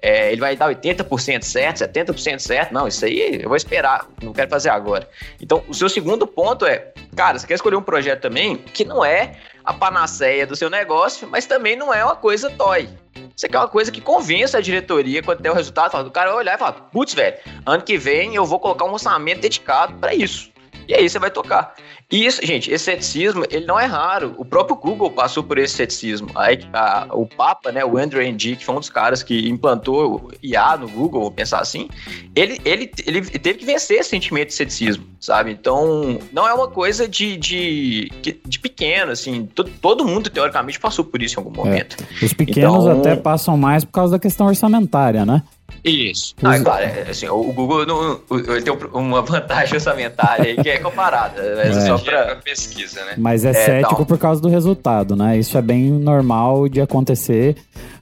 É, 0.00 0.30
ele 0.30 0.40
vai 0.40 0.54
dar 0.54 0.72
80% 0.72 1.42
certo, 1.42 1.78
70% 1.78 2.38
certo. 2.38 2.72
Não, 2.72 2.86
isso 2.86 3.04
aí 3.04 3.40
eu 3.42 3.48
vou 3.48 3.56
esperar, 3.56 4.06
não 4.22 4.32
quero 4.32 4.48
fazer 4.48 4.68
agora. 4.68 5.08
Então, 5.40 5.64
o 5.66 5.74
seu 5.74 5.88
segundo 5.88 6.28
ponto 6.28 6.64
é, 6.64 6.92
cara, 7.16 7.36
você 7.36 7.44
quer 7.44 7.54
escolher 7.54 7.74
um 7.74 7.82
projeto 7.82 8.20
também 8.20 8.56
que 8.56 8.84
não 8.84 9.04
é 9.04 9.32
a 9.64 9.74
panaceia 9.74 10.46
do 10.46 10.54
seu 10.54 10.70
negócio, 10.70 11.26
mas 11.28 11.44
também 11.44 11.74
não 11.74 11.92
é 11.92 12.04
uma 12.04 12.14
coisa 12.14 12.48
toy. 12.50 12.88
Você 13.36 13.48
quer 13.48 13.58
uma 13.58 13.68
coisa 13.68 13.90
que 13.90 14.00
convença 14.00 14.58
a 14.58 14.60
diretoria 14.60 15.22
quando 15.22 15.40
der 15.40 15.50
o 15.50 15.54
resultado, 15.54 15.92
fala, 15.92 16.06
o 16.06 16.10
cara 16.10 16.34
olhar 16.34 16.54
e 16.54 16.58
falar, 16.58 16.72
putz, 16.72 17.14
velho, 17.14 17.36
ano 17.64 17.82
que 17.82 17.96
vem 17.96 18.34
eu 18.34 18.44
vou 18.44 18.58
colocar 18.58 18.84
um 18.84 18.92
orçamento 18.92 19.40
dedicado 19.40 19.94
para 19.94 20.14
isso. 20.14 20.49
E 20.90 20.94
aí 20.94 21.08
você 21.08 21.20
vai 21.20 21.30
tocar. 21.30 21.74
E 22.10 22.26
isso, 22.26 22.44
gente, 22.44 22.68
esse 22.68 22.84
ceticismo, 22.86 23.44
ele 23.48 23.64
não 23.64 23.78
é 23.78 23.84
raro. 23.86 24.34
O 24.36 24.44
próprio 24.44 24.74
Google 24.74 25.08
passou 25.12 25.44
por 25.44 25.56
esse 25.56 25.74
ceticismo. 25.76 26.28
Aí, 26.34 26.58
a- 26.72 27.06
o 27.12 27.24
Papa, 27.26 27.70
né, 27.70 27.84
o 27.84 27.96
Andrew 27.96 28.20
Ng, 28.20 28.56
que 28.56 28.64
foi 28.64 28.74
um 28.74 28.80
dos 28.80 28.90
caras 28.90 29.22
que 29.22 29.48
implantou 29.48 30.32
IA 30.42 30.76
no 30.76 30.88
Google, 30.88 31.20
vou 31.20 31.30
pensar 31.30 31.60
assim, 31.60 31.88
ele, 32.34 32.60
ele, 32.64 32.90
ele 33.06 33.20
teve 33.22 33.60
que 33.60 33.64
vencer 33.64 34.00
esse 34.00 34.10
sentimento 34.10 34.48
de 34.48 34.54
ceticismo, 34.54 35.04
sabe? 35.20 35.52
Então, 35.52 36.18
não 36.32 36.48
é 36.48 36.52
uma 36.52 36.66
coisa 36.66 37.06
de, 37.06 37.36
de, 37.36 38.10
de 38.44 38.58
pequeno, 38.58 39.12
assim. 39.12 39.46
Todo, 39.54 39.70
todo 39.80 40.04
mundo, 40.04 40.28
teoricamente, 40.28 40.80
passou 40.80 41.04
por 41.04 41.22
isso 41.22 41.38
em 41.38 41.44
algum 41.44 41.54
momento. 41.54 41.96
Os 42.20 42.32
pequenos 42.32 42.84
Então- 42.84 42.98
até 42.98 43.14
passam 43.14 43.56
mais 43.56 43.84
por 43.84 43.92
causa 43.92 44.12
da 44.14 44.18
questão 44.18 44.48
orçamentária, 44.48 45.24
né? 45.24 45.44
Isso. 45.84 46.34
Ah, 46.42 46.56
é 46.56 46.60
claro, 46.60 46.84
é, 46.84 47.06
assim, 47.10 47.28
o 47.28 47.52
Google 47.52 47.86
não, 47.86 48.20
o- 48.28 48.36
ele 48.38 48.62
tem 48.62 48.72
um- 48.72 48.98
uma 48.98 49.22
vantagem 49.22 49.74
orçamentária 49.74 50.44
aí 50.46 50.56
que 50.56 50.68
é 50.68 50.78
comparada. 50.78 51.42
Mas 51.56 51.76
É. 51.76 51.80
só 51.86 51.94
é 51.96 51.98
pra 51.98 52.24
pra. 52.26 52.36
pesquisa, 52.36 53.04
né? 53.04 53.14
Mas 53.18 53.44
é, 53.44 53.50
É, 53.50 53.52
cético 53.52 53.94
então. 53.94 54.04
por 54.06 54.18
causa 54.18 54.40
do 54.40 54.48
resultado, 54.48 55.14
né? 55.16 55.38
Isso 55.38 55.56
é 55.56 55.62
bem 55.62 55.90
normal 55.90 56.68
de 56.68 56.80
acontecer. 56.80 57.56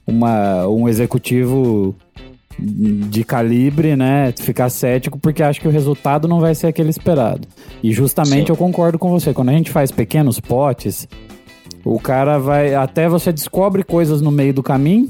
Uma, 0.07 0.67
um 0.67 0.89
executivo 0.89 1.95
de 2.61 3.23
calibre, 3.23 3.95
né, 3.95 4.33
ficar 4.37 4.69
cético 4.69 5.17
porque 5.17 5.41
acha 5.41 5.59
que 5.61 5.67
o 5.67 5.71
resultado 5.71 6.27
não 6.27 6.41
vai 6.41 6.53
ser 6.53 6.67
aquele 6.67 6.89
esperado. 6.89 7.47
E 7.81 7.93
justamente 7.93 8.47
Sim. 8.47 8.51
eu 8.51 8.57
concordo 8.57 8.99
com 8.99 9.09
você, 9.09 9.33
quando 9.33 9.49
a 9.49 9.53
gente 9.53 9.71
faz 9.71 9.91
pequenos 9.91 10.39
potes, 10.41 11.07
o 11.85 11.97
cara 11.99 12.37
vai 12.37 12.75
até 12.75 13.07
você 13.07 13.31
descobre 13.31 13.81
coisas 13.83 14.19
no 14.21 14.29
meio 14.31 14.53
do 14.53 14.61
caminho, 14.61 15.07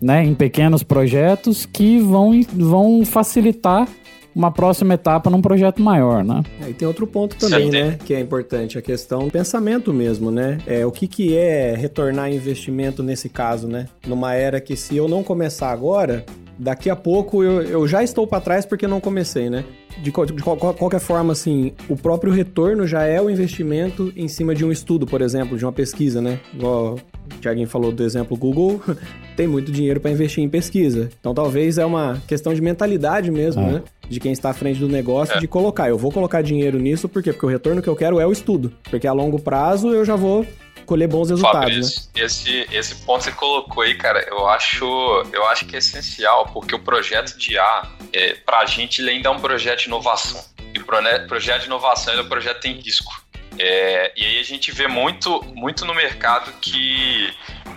né, 0.00 0.24
em 0.24 0.34
pequenos 0.34 0.82
projetos 0.82 1.66
que 1.66 1.98
vão, 1.98 2.40
vão 2.52 3.04
facilitar 3.04 3.88
uma 4.34 4.52
próxima 4.52 4.94
etapa 4.94 5.28
num 5.28 5.42
projeto 5.42 5.82
maior, 5.82 6.22
né? 6.22 6.44
É, 6.64 6.70
e 6.70 6.74
tem 6.74 6.86
outro 6.86 7.06
ponto 7.08 7.36
também, 7.36 7.70
né, 7.70 7.98
que 8.04 8.14
é 8.14 8.20
importante, 8.20 8.78
a 8.78 8.82
questão 8.82 9.24
do 9.24 9.30
pensamento 9.32 9.92
mesmo, 9.92 10.30
né? 10.30 10.58
É, 10.64 10.86
o 10.86 10.92
que, 10.92 11.08
que 11.08 11.36
é 11.36 11.74
retornar 11.74 12.32
investimento 12.32 13.02
nesse 13.02 13.28
caso, 13.28 13.66
né? 13.66 13.88
Numa 14.06 14.34
era 14.34 14.60
que 14.60 14.76
se 14.76 14.96
eu 14.96 15.08
não 15.08 15.24
começar 15.24 15.72
agora, 15.72 16.24
daqui 16.56 16.88
a 16.88 16.94
pouco 16.94 17.42
eu, 17.42 17.62
eu 17.62 17.88
já 17.88 18.04
estou 18.04 18.26
para 18.26 18.40
trás 18.40 18.64
porque 18.64 18.86
não 18.86 19.00
comecei, 19.00 19.50
né? 19.50 19.64
De, 20.02 20.12
de, 20.12 20.32
de, 20.32 20.42
qualquer 20.42 21.00
forma, 21.00 21.32
assim, 21.32 21.72
o 21.88 21.96
próprio 21.96 22.32
retorno 22.32 22.86
já 22.86 23.02
é 23.04 23.20
o 23.20 23.28
investimento 23.28 24.12
em 24.14 24.28
cima 24.28 24.54
de 24.54 24.64
um 24.64 24.70
estudo, 24.70 25.04
por 25.04 25.20
exemplo, 25.20 25.58
de 25.58 25.64
uma 25.64 25.72
pesquisa, 25.72 26.22
né? 26.22 26.38
Igual 26.54 26.98
o 27.36 27.40
Thiaguinho 27.40 27.68
falou 27.68 27.92
do 27.92 28.02
exemplo 28.02 28.36
Google, 28.36 28.82
tem 29.36 29.46
muito 29.46 29.70
dinheiro 29.70 30.00
para 30.00 30.10
investir 30.10 30.42
em 30.42 30.48
pesquisa. 30.48 31.10
Então 31.20 31.34
talvez 31.34 31.78
é 31.78 31.84
uma 31.84 32.20
questão 32.26 32.54
de 32.54 32.60
mentalidade 32.60 33.30
mesmo, 33.30 33.62
ah. 33.62 33.72
né? 33.72 33.82
De 34.08 34.18
quem 34.18 34.32
está 34.32 34.50
à 34.50 34.54
frente 34.54 34.80
do 34.80 34.88
negócio, 34.88 35.36
é. 35.36 35.40
de 35.40 35.46
colocar. 35.46 35.88
Eu 35.88 35.98
vou 35.98 36.10
colocar 36.10 36.42
dinheiro 36.42 36.78
nisso, 36.78 37.08
por 37.08 37.22
quê? 37.22 37.32
Porque 37.32 37.46
o 37.46 37.48
retorno 37.48 37.82
que 37.82 37.88
eu 37.88 37.96
quero 37.96 38.18
é 38.18 38.26
o 38.26 38.32
estudo. 38.32 38.72
Porque 38.90 39.06
a 39.06 39.12
longo 39.12 39.38
prazo 39.38 39.88
eu 39.88 40.04
já 40.04 40.16
vou 40.16 40.46
colher 40.88 41.06
bons 41.06 41.28
resultados. 41.28 41.60
Fabrício, 41.60 42.10
né? 42.16 42.24
esse, 42.24 42.66
esse 42.72 42.94
ponto 43.04 43.18
que 43.18 43.24
você 43.24 43.32
colocou 43.32 43.82
aí, 43.82 43.94
cara, 43.94 44.26
eu 44.26 44.48
acho, 44.48 44.86
eu 45.34 45.46
acho 45.46 45.66
que 45.66 45.76
é 45.76 45.78
essencial, 45.78 46.46
porque 46.46 46.74
o 46.74 46.78
projeto 46.78 47.36
de 47.36 47.52
IA, 47.52 47.82
é, 48.14 48.34
pra 48.34 48.64
gente, 48.64 49.02
ele 49.02 49.10
ainda 49.10 49.28
é 49.28 49.32
um 49.32 49.38
projeto 49.38 49.80
de 49.80 49.86
inovação. 49.86 50.42
E 50.74 50.78
o 50.78 50.86
projeto 51.28 51.60
de 51.60 51.66
inovação 51.66 52.14
é 52.14 52.20
um 52.22 52.28
projeto 52.28 52.56
que 52.56 52.62
tem 52.62 52.80
risco. 52.80 53.12
É, 53.58 54.12
e 54.16 54.24
aí 54.24 54.38
a 54.38 54.44
gente 54.44 54.70
vê 54.70 54.86
muito, 54.86 55.42
muito 55.54 55.84
no 55.84 55.94
mercado 55.94 56.52
que 56.60 57.32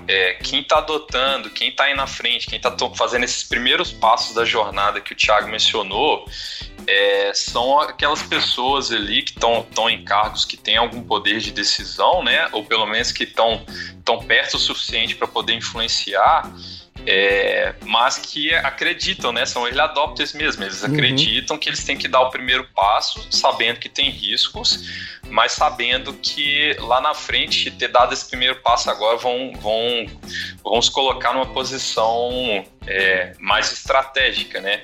é, 0.08 0.34
quem 0.36 0.62
está 0.62 0.78
adotando, 0.78 1.50
quem 1.50 1.70
está 1.70 1.86
aí 1.86 1.96
na 1.96 2.06
frente, 2.06 2.48
quem 2.48 2.58
está 2.58 2.76
fazendo 2.96 3.24
esses 3.24 3.44
primeiros 3.44 3.92
passos 3.92 4.36
da 4.36 4.46
jornada 4.46 5.02
que 5.02 5.14
o 5.14 5.16
Thiago 5.16 5.48
mencionou, 5.48 6.26
é, 6.88 7.32
são 7.34 7.80
aquelas 7.80 8.22
pessoas 8.24 8.92
ali 8.92 9.24
que 9.24 9.32
estão 9.32 9.90
em 9.90 10.04
cargos 10.04 10.46
que 10.46 10.58
têm 10.58 10.78
algum 10.78 11.04
poder 11.04 11.40
de 11.40 11.52
decisão, 11.52 12.24
né? 12.24 12.48
Ou 12.52 12.64
pelo 12.66 12.86
menos 12.86 13.12
que 13.12 13.24
estão 13.24 13.64
perto 14.28 14.56
o 14.56 14.60
suficiente 14.60 15.16
para 15.16 15.28
poder 15.28 15.54
influenciar. 15.54 16.52
É, 17.06 17.74
mas 17.86 18.18
que 18.18 18.54
acreditam, 18.54 19.32
né? 19.32 19.46
São 19.46 19.66
early 19.66 19.80
adopters 19.80 20.34
mesmo. 20.34 20.64
Eles 20.64 20.84
uhum. 20.84 20.94
acreditam 20.94 21.58
que 21.58 21.70
eles 21.70 21.84
têm 21.84 21.98
que 21.98 22.08
dar 22.08 22.22
o 22.22 22.30
primeiro 22.30 22.68
passo, 22.76 23.26
sabendo 23.32 23.80
que 23.80 23.90
tem 23.90 24.10
riscos, 24.10 25.20
mas 25.30 25.54
sabendo 25.54 26.14
que 26.14 26.76
lá 26.80 27.02
na 27.02 27.14
frente, 27.14 27.72
ter 27.72 27.88
dado 27.88 28.14
esse 28.14 28.28
primeiro 28.30 28.58
passo 28.58 28.90
agora, 28.90 29.18
vão, 29.18 29.54
vão, 29.60 30.06
vão 30.64 30.82
se 30.82 30.92
colocar 30.92 31.34
numa 31.34 31.48
posição 31.48 32.64
é, 32.86 33.34
mais 33.40 33.72
estratégica, 33.72 34.62
né? 34.62 34.84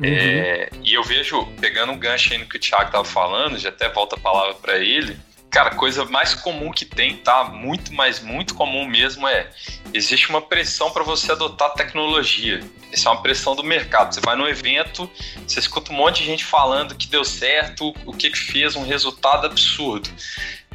Uhum. 0.00 0.06
É, 0.06 0.68
e 0.82 0.94
eu 0.94 1.02
vejo, 1.02 1.46
pegando 1.60 1.92
um 1.92 1.98
gancho 1.98 2.32
aí 2.32 2.38
no 2.38 2.46
que 2.46 2.56
o 2.56 2.60
Thiago 2.60 2.86
estava 2.86 3.04
falando, 3.04 3.58
já 3.58 3.70
até 3.70 3.88
volta 3.88 4.16
a 4.16 4.18
palavra 4.18 4.54
para 4.54 4.78
ele, 4.78 5.16
Cara, 5.50 5.74
coisa 5.74 6.04
mais 6.04 6.34
comum 6.34 6.70
que 6.70 6.84
tem, 6.84 7.16
tá? 7.16 7.44
Muito, 7.44 7.92
mas 7.94 8.20
muito 8.20 8.54
comum 8.54 8.86
mesmo 8.86 9.26
é 9.26 9.50
existe 9.94 10.28
uma 10.28 10.42
pressão 10.42 10.90
para 10.90 11.02
você 11.02 11.32
adotar 11.32 11.72
tecnologia. 11.72 12.60
Essa 12.92 13.08
é 13.08 13.12
uma 13.12 13.22
pressão 13.22 13.56
do 13.56 13.62
mercado. 13.62 14.14
Você 14.14 14.20
vai 14.20 14.36
no 14.36 14.48
evento, 14.48 15.10
você 15.46 15.58
escuta 15.58 15.92
um 15.92 15.96
monte 15.96 16.18
de 16.18 16.26
gente 16.26 16.44
falando 16.44 16.94
que 16.94 17.06
deu 17.06 17.24
certo, 17.24 17.94
o 18.04 18.12
que 18.12 18.30
que 18.30 18.38
fez 18.38 18.76
um 18.76 18.84
resultado 18.84 19.46
absurdo 19.46 20.10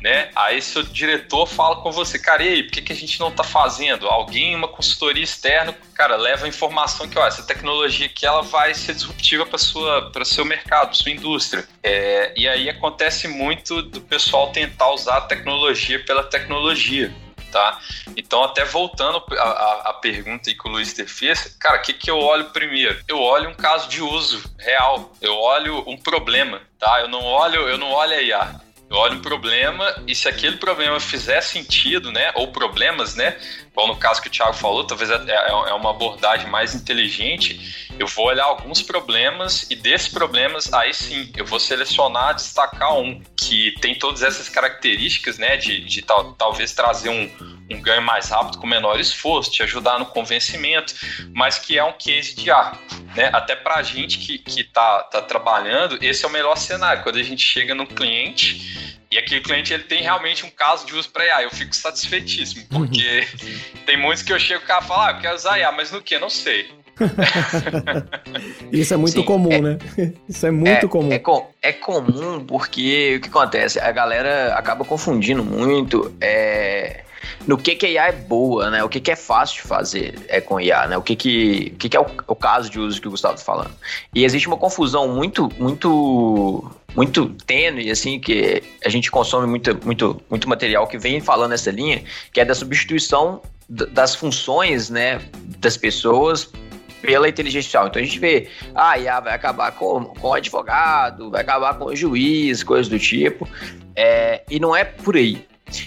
né? 0.01 0.29
Aí 0.35 0.61
seu 0.61 0.81
diretor 0.81 1.45
fala 1.45 1.77
com 1.77 1.91
você, 1.91 2.17
cara, 2.17 2.43
e 2.43 2.49
aí, 2.49 2.63
por 2.63 2.71
que, 2.71 2.81
que 2.81 2.91
a 2.91 2.95
gente 2.95 3.19
não 3.19 3.29
está 3.29 3.43
fazendo? 3.43 4.07
Alguém, 4.07 4.55
uma 4.55 4.67
consultoria 4.67 5.23
externa, 5.23 5.77
cara, 5.93 6.15
leva 6.15 6.45
a 6.45 6.49
informação 6.49 7.07
que, 7.07 7.17
ó, 7.19 7.25
essa 7.25 7.43
tecnologia 7.43 8.07
aqui, 8.07 8.25
ela 8.25 8.41
vai 8.41 8.73
ser 8.73 8.95
disruptiva 8.95 9.45
para 9.45 9.59
para 10.11 10.25
seu 10.25 10.43
mercado, 10.43 10.97
sua 10.97 11.11
indústria. 11.11 11.67
É, 11.83 12.33
e 12.35 12.47
aí 12.47 12.67
acontece 12.67 13.27
muito 13.27 13.81
do 13.83 14.01
pessoal 14.01 14.51
tentar 14.51 14.89
usar 14.91 15.17
a 15.17 15.21
tecnologia 15.21 16.03
pela 16.03 16.23
tecnologia. 16.23 17.13
Tá? 17.51 17.79
Então, 18.15 18.45
até 18.45 18.63
voltando 18.63 19.21
a 19.37 19.93
pergunta 20.01 20.49
que 20.53 20.67
o 20.67 20.71
Luiz 20.71 20.95
fez, 21.05 21.53
cara, 21.59 21.79
o 21.79 21.81
que, 21.81 21.91
que 21.91 22.09
eu 22.09 22.17
olho 22.17 22.45
primeiro? 22.51 22.97
Eu 23.09 23.19
olho 23.19 23.49
um 23.49 23.53
caso 23.53 23.89
de 23.89 24.01
uso 24.01 24.41
real, 24.57 25.11
eu 25.19 25.35
olho 25.35 25.83
um 25.85 25.97
problema, 25.97 26.61
tá? 26.79 27.01
Eu 27.01 27.09
não 27.09 27.21
olho, 27.21 27.67
eu 27.67 27.77
não 27.77 27.91
olho 27.91 28.13
a 28.13 28.21
IA, 28.21 28.61
eu 28.91 28.97
olho 28.97 29.15
um 29.15 29.21
problema 29.21 30.03
e 30.05 30.13
se 30.13 30.27
aquele 30.27 30.57
problema 30.57 30.99
fizer 30.99 31.39
sentido, 31.39 32.11
né? 32.11 32.31
Ou 32.35 32.51
problemas, 32.51 33.15
né? 33.15 33.37
Bom, 33.73 33.87
no 33.87 33.95
caso 33.95 34.21
que 34.21 34.27
o 34.27 34.31
Thiago 34.31 34.53
falou, 34.53 34.83
talvez 34.83 35.09
é, 35.09 35.15
é, 35.15 35.49
é 35.49 35.73
uma 35.73 35.91
abordagem 35.91 36.49
mais 36.49 36.75
inteligente. 36.75 37.87
Eu 37.97 38.05
vou 38.05 38.25
olhar 38.25 38.43
alguns 38.43 38.81
problemas 38.81 39.65
e 39.69 39.75
desses 39.75 40.09
problemas, 40.09 40.71
aí 40.73 40.93
sim, 40.93 41.31
eu 41.37 41.45
vou 41.45 41.59
selecionar, 41.59 42.35
destacar 42.35 42.97
um 42.97 43.21
que 43.37 43.73
tem 43.79 43.97
todas 43.97 44.23
essas 44.23 44.49
características, 44.49 45.37
né? 45.37 45.55
De, 45.55 45.85
de 45.85 46.01
tal, 46.01 46.33
talvez 46.33 46.73
trazer 46.73 47.09
um, 47.09 47.31
um 47.69 47.81
ganho 47.81 48.01
mais 48.01 48.29
rápido 48.29 48.57
com 48.57 48.67
menor 48.67 48.99
esforço, 48.99 49.51
te 49.51 49.63
ajudar 49.63 49.97
no 49.99 50.05
convencimento, 50.05 50.93
mas 51.33 51.57
que 51.57 51.77
é 51.77 51.83
um 51.83 51.93
case 51.93 52.35
de 52.35 52.51
ar. 52.51 52.77
Né? 53.15 53.29
Até 53.31 53.55
para 53.55 53.75
a 53.75 53.83
gente 53.83 54.17
que, 54.17 54.37
que 54.37 54.63
tá, 54.65 55.03
tá 55.03 55.21
trabalhando, 55.21 55.97
esse 56.01 56.25
é 56.25 56.27
o 56.27 56.31
melhor 56.31 56.57
cenário. 56.57 57.03
Quando 57.03 57.17
a 57.17 57.23
gente 57.23 57.43
chega 57.43 57.73
no 57.73 57.87
cliente 57.87 58.90
e 59.11 59.17
aquele 59.17 59.41
cliente 59.41 59.73
ele 59.73 59.83
tem 59.83 60.01
realmente 60.01 60.45
um 60.45 60.49
caso 60.49 60.85
de 60.85 60.95
uso 60.95 61.09
para 61.09 61.25
IA, 61.25 61.43
eu 61.43 61.51
fico 61.51 61.75
satisfeitíssimo, 61.75 62.65
porque 62.71 63.27
tem 63.85 63.97
muitos 63.97 64.23
que 64.23 64.31
eu 64.31 64.39
chego 64.39 64.65
cá 64.65 64.79
e 64.81 64.87
falo, 64.87 65.01
ah, 65.01 65.11
eu 65.11 65.19
quero 65.19 65.35
usar 65.35 65.59
IA, 65.59 65.71
mas 65.71 65.91
no 65.91 66.01
que? 66.01 66.17
Não 66.17 66.29
sei. 66.29 66.71
Isso 68.71 68.93
é 68.93 68.97
muito 68.97 69.19
Sim, 69.19 69.25
comum, 69.25 69.51
é, 69.51 69.61
né? 69.61 69.77
Isso 70.27 70.45
é 70.45 70.51
muito 70.51 70.85
é, 70.85 70.87
comum. 70.87 71.11
É, 71.11 71.21
é, 71.61 71.73
comum 71.73 72.45
porque 72.45 73.15
o 73.17 73.21
que 73.21 73.29
acontece? 73.29 73.79
A 73.79 73.91
galera 73.91 74.55
acaba 74.55 74.85
confundindo 74.85 75.43
muito. 75.43 76.13
É 76.21 77.03
no 77.47 77.57
que 77.57 77.75
que 77.75 77.85
a 77.85 77.89
IA 77.89 78.07
é 78.07 78.11
boa, 78.11 78.69
né? 78.69 78.83
O 78.83 78.89
que 78.89 78.99
que 78.99 79.11
é 79.11 79.15
fácil 79.15 79.61
de 79.61 79.67
fazer 79.67 80.19
é 80.27 80.39
com 80.39 80.59
IA, 80.59 80.87
né? 80.87 80.97
O 80.97 81.01
que 81.01 81.15
que, 81.15 81.71
o 81.73 81.77
que, 81.77 81.89
que 81.89 81.97
é 81.97 81.99
o, 81.99 82.05
o 82.27 82.35
caso 82.35 82.69
de 82.69 82.79
uso 82.79 83.01
que 83.01 83.07
o 83.07 83.11
Gustavo 83.11 83.35
está 83.35 83.45
falando. 83.45 83.71
E 84.13 84.23
existe 84.23 84.47
uma 84.47 84.57
confusão 84.57 85.07
muito, 85.07 85.49
muito 85.57 86.71
muito 86.93 87.29
tênue, 87.45 87.89
assim, 87.89 88.19
que 88.19 88.61
a 88.83 88.89
gente 88.89 89.09
consome 89.09 89.47
muito, 89.47 89.79
muito, 89.85 90.21
muito 90.29 90.49
material 90.49 90.85
que 90.87 90.97
vem 90.97 91.21
falando 91.21 91.51
nessa 91.51 91.71
linha, 91.71 92.03
que 92.33 92.41
é 92.41 92.45
da 92.45 92.53
substituição 92.53 93.41
das 93.69 94.13
funções, 94.13 94.89
né, 94.89 95.21
das 95.59 95.77
pessoas 95.77 96.51
pela 97.01 97.27
inteligência 97.27 97.79
artificial. 97.79 97.87
Então 97.87 98.01
a 98.01 98.05
gente 98.05 98.19
vê, 98.19 98.47
ah, 98.75 98.97
IA 98.97 99.19
vai 99.19 99.33
acabar 99.33 99.71
com, 99.71 100.05
com 100.05 100.33
advogado, 100.33 101.29
vai 101.29 101.41
acabar 101.41 101.73
com 101.75 101.95
juiz, 101.95 102.63
coisas 102.63 102.87
do 102.87 102.99
tipo, 102.99 103.47
é, 103.95 104.43
e 104.49 104.59
não 104.59 104.75
é 104.75 104.83
por 104.83 105.15
aí. 105.15 105.45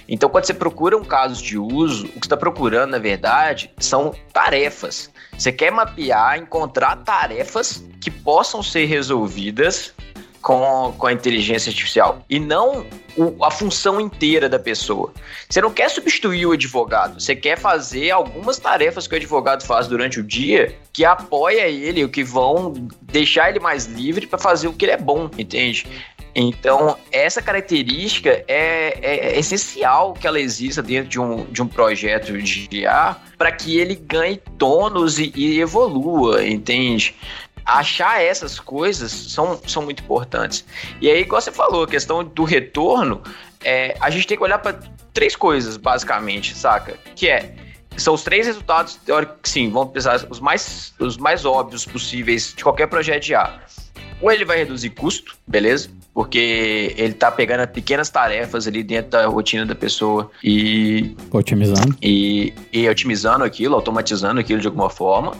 Então, 0.08 0.30
quando 0.30 0.46
você 0.46 0.54
procura 0.54 0.96
um 0.96 1.04
caso 1.04 1.42
de 1.42 1.58
uso, 1.58 2.06
o 2.06 2.08
que 2.08 2.14
você 2.14 2.26
está 2.26 2.36
procurando, 2.36 2.92
na 2.92 2.98
verdade, 2.98 3.70
são 3.78 4.14
tarefas. 4.32 5.10
Você 5.36 5.52
quer 5.52 5.70
mapear, 5.70 6.38
encontrar 6.38 6.96
tarefas 6.96 7.84
que 8.00 8.10
possam 8.10 8.62
ser 8.62 8.86
resolvidas 8.86 9.92
com, 10.44 10.94
com 10.98 11.06
a 11.06 11.12
inteligência 11.12 11.70
artificial 11.70 12.22
e 12.28 12.38
não 12.38 12.86
o, 13.16 13.42
a 13.42 13.50
função 13.50 13.98
inteira 13.98 14.46
da 14.46 14.58
pessoa. 14.58 15.10
Você 15.48 15.58
não 15.62 15.72
quer 15.72 15.88
substituir 15.88 16.44
o 16.44 16.52
advogado, 16.52 17.18
você 17.18 17.34
quer 17.34 17.58
fazer 17.58 18.10
algumas 18.10 18.58
tarefas 18.58 19.06
que 19.06 19.14
o 19.14 19.16
advogado 19.16 19.64
faz 19.64 19.88
durante 19.88 20.20
o 20.20 20.22
dia 20.22 20.76
que 20.92 21.02
apoia 21.02 21.66
ele, 21.66 22.06
que 22.08 22.22
vão 22.22 22.74
deixar 23.00 23.48
ele 23.48 23.58
mais 23.58 23.86
livre 23.86 24.26
para 24.26 24.38
fazer 24.38 24.68
o 24.68 24.74
que 24.74 24.84
ele 24.84 24.92
é 24.92 24.98
bom, 24.98 25.30
entende? 25.38 25.86
Então, 26.34 26.98
essa 27.10 27.40
característica 27.40 28.44
é, 28.46 28.98
é, 29.00 29.38
essencial 29.38 30.12
que 30.12 30.26
ela 30.26 30.38
exista 30.38 30.82
dentro 30.82 31.08
de 31.08 31.18
um, 31.18 31.44
de 31.44 31.62
um 31.62 31.66
projeto 31.66 32.36
de 32.36 32.68
IA 32.70 33.16
para 33.38 33.50
que 33.50 33.78
ele 33.78 33.94
ganhe 33.94 34.42
tônus 34.58 35.18
e, 35.18 35.32
e 35.34 35.58
evolua, 35.60 36.46
entende? 36.46 37.14
Achar 37.64 38.22
essas 38.22 38.60
coisas 38.60 39.10
são, 39.10 39.60
são 39.66 39.82
muito 39.82 40.02
importantes. 40.02 40.64
E 41.00 41.10
aí, 41.10 41.20
igual 41.20 41.40
você 41.40 41.52
falou, 41.52 41.84
a 41.84 41.88
questão 41.88 42.24
do 42.24 42.44
retorno, 42.44 43.22
é, 43.62 43.96
a 44.00 44.10
gente 44.10 44.26
tem 44.26 44.36
que 44.36 44.42
olhar 44.42 44.58
para 44.58 44.78
três 45.12 45.34
coisas, 45.34 45.76
basicamente, 45.76 46.54
saca? 46.54 46.98
Que 47.14 47.28
é, 47.28 47.54
são 47.96 48.14
os 48.14 48.22
três 48.22 48.46
resultados, 48.46 48.96
teóricos, 48.96 49.50
sim, 49.50 49.70
vamos 49.70 49.92
pensar 49.92 50.26
os 50.28 50.40
mais, 50.40 50.92
os 50.98 51.16
mais 51.16 51.44
óbvios 51.44 51.86
possíveis 51.86 52.52
de 52.54 52.62
qualquer 52.62 52.86
projeto 52.86 53.22
de 53.22 53.32
IA. 53.32 53.60
Ou 54.20 54.30
ele 54.30 54.44
vai 54.44 54.58
reduzir 54.58 54.90
custo, 54.90 55.36
beleza? 55.46 55.90
Porque 56.14 56.94
ele 56.96 57.12
tá 57.12 57.30
pegando 57.30 57.66
pequenas 57.68 58.08
tarefas 58.08 58.68
ali 58.68 58.82
dentro 58.84 59.10
da 59.10 59.26
rotina 59.26 59.66
da 59.66 59.74
pessoa 59.74 60.30
e 60.42 61.16
Otimizando. 61.30 61.96
e, 62.00 62.54
e 62.72 62.88
otimizando 62.88 63.42
aquilo, 63.44 63.74
automatizando 63.74 64.38
aquilo 64.40 64.60
de 64.60 64.68
alguma 64.68 64.88
forma. 64.88 65.32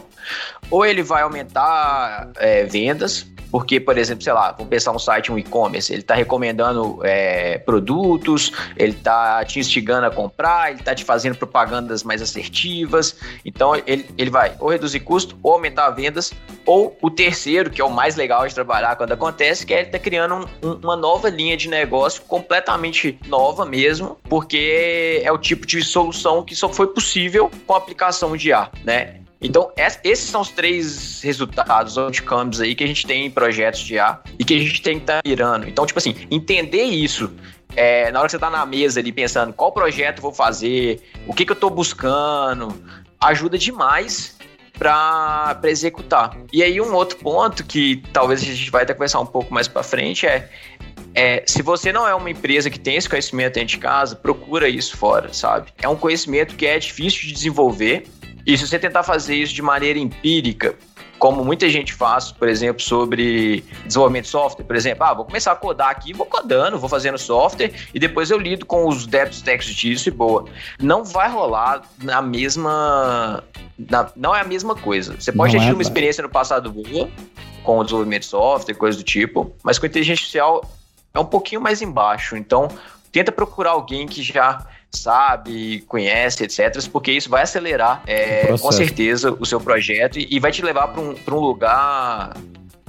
Ou 0.69 0.85
ele 0.85 1.01
vai 1.03 1.21
aumentar 1.21 2.29
é, 2.37 2.63
vendas, 2.65 3.25
porque, 3.51 3.79
por 3.79 3.95
exemplo, 3.97 4.23
sei 4.23 4.33
lá, 4.33 4.51
vamos 4.51 4.67
pensar 4.67 4.91
um 4.91 4.97
site, 4.99 5.31
um 5.31 5.37
e-commerce, 5.37 5.93
ele 5.93 6.01
está 6.01 6.15
recomendando 6.15 6.99
é, 7.03 7.59
produtos, 7.59 8.51
ele 8.75 8.91
está 8.93 9.45
te 9.45 9.59
instigando 9.59 10.07
a 10.07 10.11
comprar, 10.11 10.71
ele 10.71 10.79
está 10.79 10.93
te 10.95 11.05
fazendo 11.05 11.35
propagandas 11.37 12.03
mais 12.03 12.21
assertivas. 12.21 13.15
Então, 13.45 13.75
ele, 13.85 14.09
ele 14.17 14.29
vai 14.31 14.53
ou 14.59 14.69
reduzir 14.69 14.99
custo, 15.01 15.37
ou 15.43 15.53
aumentar 15.53 15.89
vendas, 15.91 16.33
ou 16.65 16.97
o 17.01 17.09
terceiro, 17.11 17.69
que 17.69 17.79
é 17.79 17.85
o 17.85 17.91
mais 17.91 18.15
legal 18.15 18.45
de 18.47 18.53
trabalhar 18.53 18.95
quando 18.95 19.11
acontece, 19.13 19.65
que 19.65 19.73
é 19.73 19.81
ele 19.81 19.89
tá 19.89 19.99
criando 19.99 20.35
um- 20.35 20.64
uma 20.83 20.95
nova 20.95 21.29
linha 21.29 21.55
de 21.55 21.67
negócio 21.69 22.21
completamente 22.23 23.17
nova 23.27 23.65
mesmo, 23.65 24.17
porque 24.29 25.21
é 25.23 25.31
o 25.31 25.37
tipo 25.37 25.65
de 25.65 25.83
solução 25.83 26.43
que 26.43 26.55
só 26.55 26.69
foi 26.69 26.87
possível 26.87 27.51
com 27.67 27.73
a 27.73 27.77
aplicação 27.77 28.35
de 28.35 28.49
IA, 28.49 28.69
né? 28.83 29.21
Então, 29.41 29.71
es- 29.77 29.99
esses 30.03 30.29
são 30.29 30.41
os 30.41 30.49
três 30.49 31.21
resultados, 31.21 31.97
outcomes 31.97 32.59
aí 32.61 32.73
que 32.73 32.83
a 32.83 32.87
gente 32.87 33.05
tem 33.05 33.25
em 33.25 33.29
projetos 33.31 33.81
de 33.81 33.95
IA 33.95 34.19
e 34.39 34.45
que 34.45 34.55
a 34.55 34.59
gente 34.59 34.81
tem 34.81 34.95
que 34.95 35.03
estar 35.03 35.21
mirando. 35.25 35.67
Então, 35.67 35.85
tipo 35.85 35.99
assim, 35.99 36.15
entender 36.31 36.83
isso 36.83 37.31
é, 37.75 38.09
na 38.11 38.19
hora 38.19 38.27
que 38.27 38.31
você 38.31 38.39
tá 38.39 38.49
na 38.49 38.65
mesa 38.65 38.99
ali 39.01 39.11
pensando 39.11 39.53
qual 39.53 39.71
projeto 39.71 40.21
vou 40.21 40.31
fazer, 40.31 41.01
o 41.27 41.33
que, 41.33 41.45
que 41.45 41.51
eu 41.51 41.55
tô 41.55 41.69
buscando, 41.69 42.73
ajuda 43.19 43.57
demais 43.57 44.35
para 44.77 45.59
executar. 45.63 46.37
E 46.51 46.61
aí 46.63 46.79
um 46.79 46.93
outro 46.93 47.17
ponto 47.17 47.63
que 47.63 48.03
talvez 48.11 48.41
a 48.41 48.45
gente 48.45 48.69
vai 48.69 48.83
até 48.83 48.93
conversar 48.93 49.19
um 49.19 49.25
pouco 49.25 49.53
mais 49.53 49.67
para 49.67 49.83
frente 49.83 50.25
é, 50.27 50.49
é 51.13 51.43
se 51.45 51.61
você 51.61 51.91
não 51.91 52.07
é 52.07 52.13
uma 52.13 52.29
empresa 52.29 52.69
que 52.69 52.79
tem 52.79 52.95
esse 52.95 53.09
conhecimento 53.09 53.53
dentro 53.53 53.69
de 53.69 53.77
casa, 53.77 54.15
procura 54.15 54.67
isso 54.67 54.97
fora, 54.97 55.33
sabe? 55.33 55.71
É 55.81 55.87
um 55.87 55.95
conhecimento 55.95 56.55
que 56.55 56.65
é 56.65 56.77
difícil 56.77 57.21
de 57.21 57.33
desenvolver 57.33 58.05
e 58.45 58.57
se 58.57 58.67
você 58.67 58.77
tentar 58.77 59.03
fazer 59.03 59.35
isso 59.35 59.53
de 59.53 59.61
maneira 59.61 59.97
empírica, 59.97 60.75
como 61.17 61.43
muita 61.43 61.67
gente 61.69 61.93
faz, 61.93 62.31
por 62.31 62.47
exemplo, 62.47 62.81
sobre 62.81 63.63
desenvolvimento 63.85 64.25
de 64.25 64.31
software, 64.31 64.65
por 64.65 64.75
exemplo, 64.75 65.03
ah, 65.03 65.13
vou 65.13 65.25
começar 65.25 65.51
a 65.51 65.55
codar 65.55 65.89
aqui, 65.89 66.13
vou 66.13 66.25
codando, 66.25 66.77
vou 66.77 66.89
fazendo 66.89 67.17
software 67.17 67.71
e 67.93 67.99
depois 67.99 68.29
eu 68.29 68.37
lido 68.37 68.65
com 68.65 68.87
os 68.87 69.05
débitos 69.07 69.41
técnicos 69.41 69.73
disso 69.75 70.09
e 70.09 70.11
boa. 70.11 70.45
Não 70.79 71.03
vai 71.03 71.29
rolar 71.29 71.81
na 72.01 72.21
mesma 72.21 73.43
na- 73.77 74.09
não 74.15 74.35
é 74.35 74.41
a 74.41 74.45
mesma 74.45 74.75
coisa. 74.75 75.15
Você 75.19 75.31
pode 75.31 75.53
Não 75.53 75.59
ter 75.59 75.65
é, 75.65 75.67
tido 75.67 75.75
uma 75.77 75.81
experiência 75.81 76.21
no 76.21 76.29
passado 76.29 76.71
boa 76.71 77.09
com 77.63 77.79
o 77.79 77.83
desenvolvimento 77.83 78.21
de 78.21 78.27
software, 78.27 78.75
coisa 78.75 78.97
do 78.97 79.03
tipo, 79.03 79.53
mas 79.63 79.79
com 79.79 79.85
inteligência 79.85 80.13
artificial 80.21 80.63
é 81.13 81.19
um 81.19 81.25
pouquinho 81.25 81.61
mais 81.61 81.81
embaixo. 81.81 82.35
Então, 82.37 82.67
tenta 83.11 83.31
procurar 83.31 83.71
alguém 83.71 84.05
que 84.07 84.21
já 84.21 84.65
sabe, 84.95 85.83
conhece, 85.87 86.43
etc., 86.43 86.87
porque 86.91 87.11
isso 87.11 87.29
vai 87.29 87.43
acelerar, 87.43 88.01
é, 88.07 88.47
com 88.57 88.71
certeza, 88.71 89.35
o 89.39 89.45
seu 89.45 89.59
projeto 89.59 90.17
e, 90.17 90.27
e 90.29 90.39
vai 90.39 90.51
te 90.51 90.61
levar 90.63 90.87
para 90.87 91.01
um, 91.01 91.13
pra 91.13 91.35
um 91.35 91.39
lugar 91.39 92.33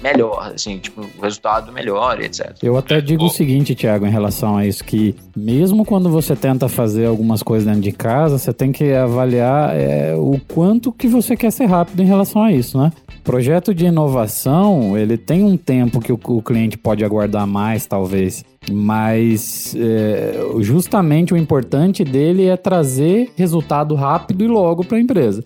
melhor, 0.03 0.53
assim, 0.55 0.79
tipo, 0.79 1.01
um 1.01 1.23
resultado 1.23 1.73
melhor, 1.73 2.21
etc. 2.21 2.55
Eu 2.63 2.77
até 2.77 3.01
digo 3.01 3.25
o 3.25 3.31
seguinte, 3.31 3.75
Thiago, 3.75 4.07
em 4.07 4.11
relação 4.11 4.57
a 4.57 4.67
isso, 4.67 4.85
que 4.85 5.15
mesmo 5.35 5.85
quando 5.85 6.11
você 6.11 6.37
tenta 6.37 6.69
fazer 6.69 7.07
algumas 7.07 7.43
coisas 7.43 7.67
dentro 7.67 7.81
de 7.81 7.93
casa, 7.93 8.39
você 8.39 8.53
tem 8.53 8.73
que 8.73 8.93
avaliar 8.93 9.75
é, 9.75 10.15
o 10.15 10.41
quanto 10.53 10.93
que 10.93 11.07
você 11.09 11.37
quer 11.37 11.51
ser 11.51 11.67
rápido 11.67 12.03
em 12.03 12.07
relação 12.07 12.43
a 12.43 12.53
isso, 12.53 12.79
né? 12.79 12.93
Projeto 13.25 13.75
de 13.75 13.87
inovação, 13.87 14.97
ele 14.97 15.17
tem 15.17 15.43
um 15.43 15.57
tempo 15.57 15.99
que 15.99 16.13
o, 16.13 16.21
o 16.23 16.43
cliente 16.43 16.79
pode 16.79 17.05
aguardar 17.05 17.47
mais, 17.47 17.85
talvez. 17.85 18.45
Mas 18.71 19.75
é, 19.77 20.39
justamente 20.61 21.35
o 21.35 21.37
importante 21.37 22.05
dele 22.05 22.47
é 22.47 22.57
trazer 22.57 23.33
resultado 23.35 23.95
rápido 23.95 24.45
e 24.45 24.47
logo 24.47 24.85
para 24.85 24.99
a 24.99 25.01
empresa. 25.01 25.43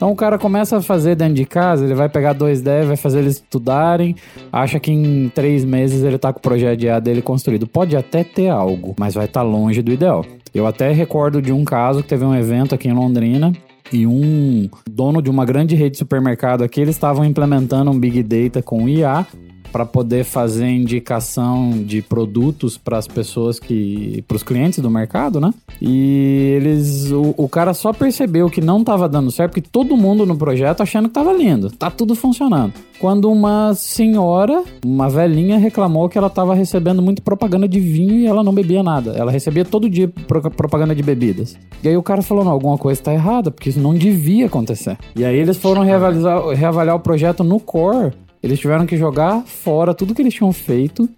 Então 0.00 0.10
o 0.10 0.16
cara 0.16 0.38
começa 0.38 0.78
a 0.78 0.80
fazer 0.80 1.14
dentro 1.14 1.34
de 1.34 1.44
casa, 1.44 1.84
ele 1.84 1.92
vai 1.92 2.08
pegar 2.08 2.32
dois 2.32 2.62
devs, 2.62 2.88
vai 2.88 2.96
fazer 2.96 3.18
eles 3.18 3.34
estudarem, 3.34 4.16
acha 4.50 4.80
que 4.80 4.90
em 4.90 5.28
três 5.28 5.62
meses 5.62 6.02
ele 6.02 6.16
tá 6.16 6.32
com 6.32 6.38
o 6.38 6.42
projeto 6.42 6.78
de 6.78 6.86
IA 6.86 6.98
dele 6.98 7.20
construído. 7.20 7.66
Pode 7.66 7.94
até 7.94 8.24
ter 8.24 8.48
algo, 8.48 8.94
mas 8.98 9.12
vai 9.12 9.26
estar 9.26 9.42
longe 9.42 9.82
do 9.82 9.92
ideal. 9.92 10.24
Eu 10.54 10.66
até 10.66 10.90
recordo 10.90 11.42
de 11.42 11.52
um 11.52 11.66
caso 11.66 12.02
que 12.02 12.08
teve 12.08 12.24
um 12.24 12.34
evento 12.34 12.74
aqui 12.74 12.88
em 12.88 12.94
Londrina 12.94 13.52
e 13.92 14.06
um 14.06 14.70
dono 14.90 15.20
de 15.20 15.28
uma 15.28 15.44
grande 15.44 15.76
rede 15.76 15.90
de 15.90 15.98
supermercado 15.98 16.64
aqui, 16.64 16.80
eles 16.80 16.96
estavam 16.96 17.22
implementando 17.22 17.90
um 17.90 18.00
Big 18.00 18.22
Data 18.22 18.62
com 18.62 18.88
IA 18.88 19.26
para 19.72 19.84
poder 19.86 20.24
fazer 20.24 20.66
indicação 20.68 21.70
de 21.84 22.02
produtos 22.02 22.76
para 22.78 22.98
as 22.98 23.06
pessoas 23.06 23.58
que 23.58 24.22
para 24.26 24.36
os 24.36 24.42
clientes 24.42 24.78
do 24.78 24.90
mercado, 24.90 25.40
né? 25.40 25.52
E 25.80 26.54
eles 26.56 27.10
o, 27.10 27.34
o 27.36 27.48
cara 27.48 27.72
só 27.74 27.92
percebeu 27.92 28.48
que 28.50 28.60
não 28.60 28.80
estava 28.80 29.08
dando 29.08 29.30
certo 29.30 29.52
porque 29.52 29.68
todo 29.70 29.96
mundo 29.96 30.26
no 30.26 30.36
projeto 30.36 30.82
achando 30.82 31.04
que 31.04 31.10
estava 31.18 31.32
lindo, 31.32 31.70
tá 31.70 31.90
tudo 31.90 32.14
funcionando. 32.14 32.72
Quando 33.00 33.30
uma 33.30 33.72
senhora, 33.74 34.62
uma 34.84 35.08
velhinha 35.08 35.56
reclamou 35.58 36.08
que 36.08 36.18
ela 36.18 36.26
estava 36.26 36.54
recebendo 36.54 37.00
muito 37.00 37.22
propaganda 37.22 37.66
de 37.66 37.80
vinho 37.80 38.14
e 38.14 38.26
ela 38.26 38.42
não 38.44 38.52
bebia 38.52 38.82
nada. 38.82 39.12
Ela 39.12 39.32
recebia 39.32 39.64
todo 39.64 39.88
dia 39.88 40.08
pro- 40.26 40.50
propaganda 40.50 40.94
de 40.94 41.02
bebidas. 41.02 41.56
E 41.82 41.88
aí 41.88 41.96
o 41.96 42.02
cara 42.02 42.20
falou: 42.20 42.44
"Não, 42.44 42.52
alguma 42.52 42.76
coisa 42.76 43.00
está 43.00 43.12
errada, 43.12 43.50
porque 43.50 43.70
isso 43.70 43.80
não 43.80 43.94
devia 43.94 44.46
acontecer". 44.46 44.98
E 45.16 45.24
aí 45.24 45.36
eles 45.36 45.56
foram 45.56 45.82
reavaliar, 45.82 46.48
reavaliar 46.48 46.96
o 46.96 47.00
projeto 47.00 47.42
no 47.42 47.58
core 47.58 48.12
eles 48.42 48.58
tiveram 48.58 48.86
que 48.86 48.96
jogar 48.96 49.42
fora 49.44 49.94
tudo 49.94 50.14
que 50.14 50.22
eles 50.22 50.34
tinham 50.34 50.52
feito 50.52 51.08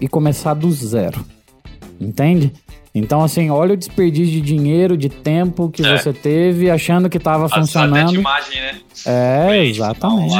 e 0.00 0.06
começar 0.08 0.54
do 0.54 0.70
zero. 0.70 1.24
Entende? 2.00 2.52
Então, 2.94 3.22
assim, 3.22 3.50
olha 3.50 3.74
o 3.74 3.76
desperdício 3.76 4.32
de 4.32 4.40
dinheiro, 4.40 4.96
de 4.96 5.08
tempo 5.08 5.68
que 5.70 5.84
É. 5.84 5.96
você 5.98 6.12
teve 6.12 6.70
achando 6.70 7.08
que 7.08 7.16
estava 7.18 7.40
vezes 7.48 7.52
até 7.52 7.60
funcionando. 7.60 8.10
de 8.10 8.16
imagem, 8.18 8.60
né? 8.60 8.80
É, 9.06 9.46
Cliente, 9.48 9.70
exatamente. 9.70 10.34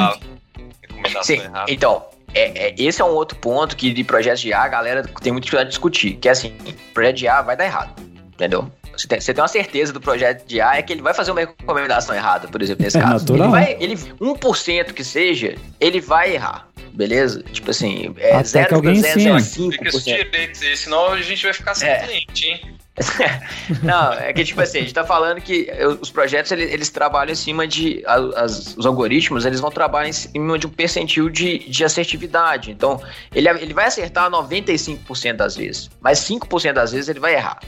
Sim, 1.22 1.40
então, 1.68 2.03
é, 2.35 2.68
é- 2.68 2.74
esse 2.79 3.01
é 3.01 3.05
um 3.05 3.11
outro 3.14 3.38
ponto 3.38 3.77
que 3.77 3.92
de 3.92 4.03
projetos 4.05 4.40
de 4.40 4.48
IA 4.48 4.62
a 4.62 4.68
galera 4.68 5.03
tem 5.22 5.33
muito 5.33 5.44
dificuldade 5.44 5.68
de 5.70 5.72
discutir, 5.72 6.14
que 6.16 6.29
é 6.29 6.33
assim, 6.33 6.53
projeto 6.92 7.16
de 7.16 7.24
IA 7.27 7.42
vai 7.42 7.57
dar 7.57 7.64
errado, 7.64 8.03
entendeu? 8.35 8.68
Você 8.98 9.06
tem, 9.06 9.20
você 9.20 9.32
tem 9.32 9.40
uma 9.42 9.48
certeza 9.48 9.92
do 9.92 10.00
projeto 10.00 10.44
de 10.44 10.56
IA 10.56 10.78
é 10.78 10.82
que 10.82 10.92
ele 10.92 11.02
vai 11.02 11.14
fazer 11.14 11.30
uma 11.30 11.40
recomendação 11.40 12.14
errada, 12.14 12.48
por 12.48 12.61
exemplo, 12.61 12.84
nesse 12.84 12.98
É 12.98 13.00
caso. 13.00 13.12
natural. 13.32 13.42
Ele 13.46 13.50
vai, 13.50 13.76
ele, 13.80 13.96
1% 14.20 14.92
que 14.92 15.04
seja, 15.04 15.54
ele 15.80 16.00
vai 16.00 16.34
errar, 16.34 16.68
beleza? 16.92 17.42
Tipo 17.52 17.70
assim, 17.70 18.12
é 18.18 18.34
Até 18.34 18.64
que 18.64 18.74
alguém 18.74 18.94
ensine. 18.94 19.37
Explica 19.37 19.88
isso 19.88 19.98
0,005%. 20.00 20.04
direito 20.04 20.64
aí, 20.64 20.76
senão 20.76 21.12
a 21.12 21.22
gente 21.22 21.42
vai 21.44 21.52
ficar 21.52 21.74
sem 21.76 21.88
É. 21.88 21.98
cliente, 22.00 22.46
hein? 22.48 22.78
Não, 23.82 24.12
é 24.14 24.32
que 24.32 24.44
tipo 24.44 24.61
assim, 24.61 24.78
a 24.78 24.80
gente 24.82 24.94
tá 24.94 25.04
falando 25.04 25.40
que 25.40 25.68
os 26.00 26.11
projetos 26.11 26.50
eles, 26.52 26.72
eles 26.72 26.90
trabalham 26.90 27.32
em 27.32 27.37
cima 27.37 27.66
de. 27.66 28.02
as- 28.06 28.76
os 28.76 28.87
algoritmos 28.87 29.44
eles 29.44 29.61
vão 29.61 29.70
trabalhar 29.70 30.08
em 30.08 30.12
cima 30.12 30.58
de 30.58 30.66
um 30.66 30.70
percentil 30.70 31.28
de, 31.28 31.58
de 31.61 31.84
assertividade. 31.84 32.70
Então, 32.70 33.00
ele, 33.34 33.48
ele 33.48 33.74
vai 33.74 33.87
acertar 33.87 34.30
95% 34.30 35.34
das 35.34 35.56
vezes, 35.56 35.90
mas 36.00 36.18
5% 36.20 36.72
das 36.72 36.92
vezes 36.92 37.08
ele 37.08 37.20
vai 37.20 37.34
errar. 37.34 37.61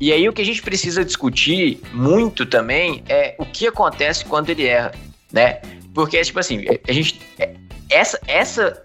E 0.00 0.12
aí 0.12 0.28
o 0.28 0.32
que 0.32 0.42
a 0.42 0.44
gente 0.44 0.62
precisa 0.62 1.04
discutir 1.04 1.80
muito 1.92 2.44
também 2.46 3.02
é 3.08 3.34
o 3.38 3.44
que 3.46 3.66
acontece 3.66 4.24
quando 4.24 4.50
ele 4.50 4.66
erra, 4.66 4.92
né? 5.32 5.60
Porque, 5.94 6.20
tipo 6.22 6.38
assim, 6.38 6.64
a 6.86 6.92
gente. 6.92 7.20
é- 7.38 7.54
Essa, 7.90 8.20
essa, 8.26 8.82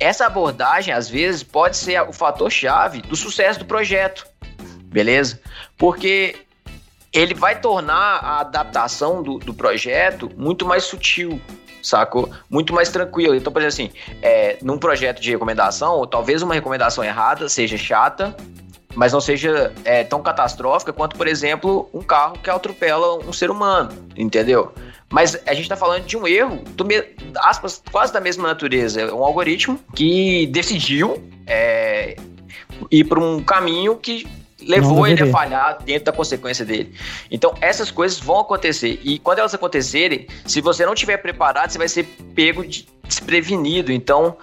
essa 0.00 0.26
abordagem, 0.26 0.92
às 0.94 1.08
vezes, 1.10 1.42
pode 1.42 1.76
ser 1.76 2.00
o 2.02 2.12
fator-chave 2.12 3.02
do 3.02 3.14
sucesso 3.14 3.58
do 3.58 3.66
projeto. 3.66 4.26
Beleza? 4.96 5.38
Porque 5.76 6.36
ele 7.12 7.34
vai 7.34 7.60
tornar 7.60 8.16
a 8.24 8.40
adaptação 8.40 9.22
do, 9.22 9.36
do 9.36 9.52
projeto 9.52 10.30
muito 10.38 10.64
mais 10.64 10.84
sutil, 10.84 11.38
sacou? 11.82 12.30
Muito 12.48 12.72
mais 12.72 12.88
tranquilo. 12.88 13.34
Então, 13.34 13.52
por 13.52 13.60
exemplo, 13.60 13.92
assim, 13.94 14.18
é, 14.22 14.56
num 14.62 14.78
projeto 14.78 15.20
de 15.20 15.30
recomendação, 15.30 15.96
ou 15.96 16.06
talvez 16.06 16.40
uma 16.40 16.54
recomendação 16.54 17.04
errada 17.04 17.46
seja 17.46 17.76
chata, 17.76 18.34
mas 18.94 19.12
não 19.12 19.20
seja 19.20 19.70
é, 19.84 20.02
tão 20.02 20.22
catastrófica 20.22 20.94
quanto, 20.94 21.14
por 21.14 21.28
exemplo, 21.28 21.90
um 21.92 22.00
carro 22.00 22.38
que 22.42 22.48
atropela 22.48 23.18
um 23.18 23.34
ser 23.34 23.50
humano, 23.50 23.90
entendeu? 24.16 24.72
Mas 25.10 25.38
a 25.46 25.52
gente 25.52 25.68
tá 25.68 25.76
falando 25.76 26.06
de 26.06 26.16
um 26.16 26.26
erro, 26.26 26.64
do 26.74 26.86
aspas, 27.40 27.82
quase 27.92 28.14
da 28.14 28.20
mesma 28.22 28.48
natureza. 28.48 29.02
É 29.02 29.12
um 29.12 29.22
algoritmo 29.22 29.78
que 29.94 30.46
decidiu 30.46 31.22
é, 31.46 32.16
ir 32.90 33.04
por 33.04 33.18
um 33.18 33.42
caminho 33.42 33.96
que 33.96 34.26
levou 34.66 35.06
ele 35.06 35.22
a 35.22 35.26
falhar 35.30 35.78
dentro 35.84 36.04
da 36.06 36.12
consequência 36.12 36.64
dele. 36.64 36.92
Então, 37.30 37.54
essas 37.60 37.90
coisas 37.90 38.18
vão 38.18 38.40
acontecer. 38.40 39.00
E 39.02 39.18
quando 39.18 39.38
elas 39.38 39.54
acontecerem, 39.54 40.26
se 40.44 40.60
você 40.60 40.84
não 40.84 40.94
estiver 40.94 41.16
preparado, 41.18 41.70
você 41.70 41.78
vai 41.78 41.88
ser 41.88 42.04
pego 42.34 42.64
de- 42.66 42.86
desprevenido. 43.06 43.92
Então, 43.92 44.36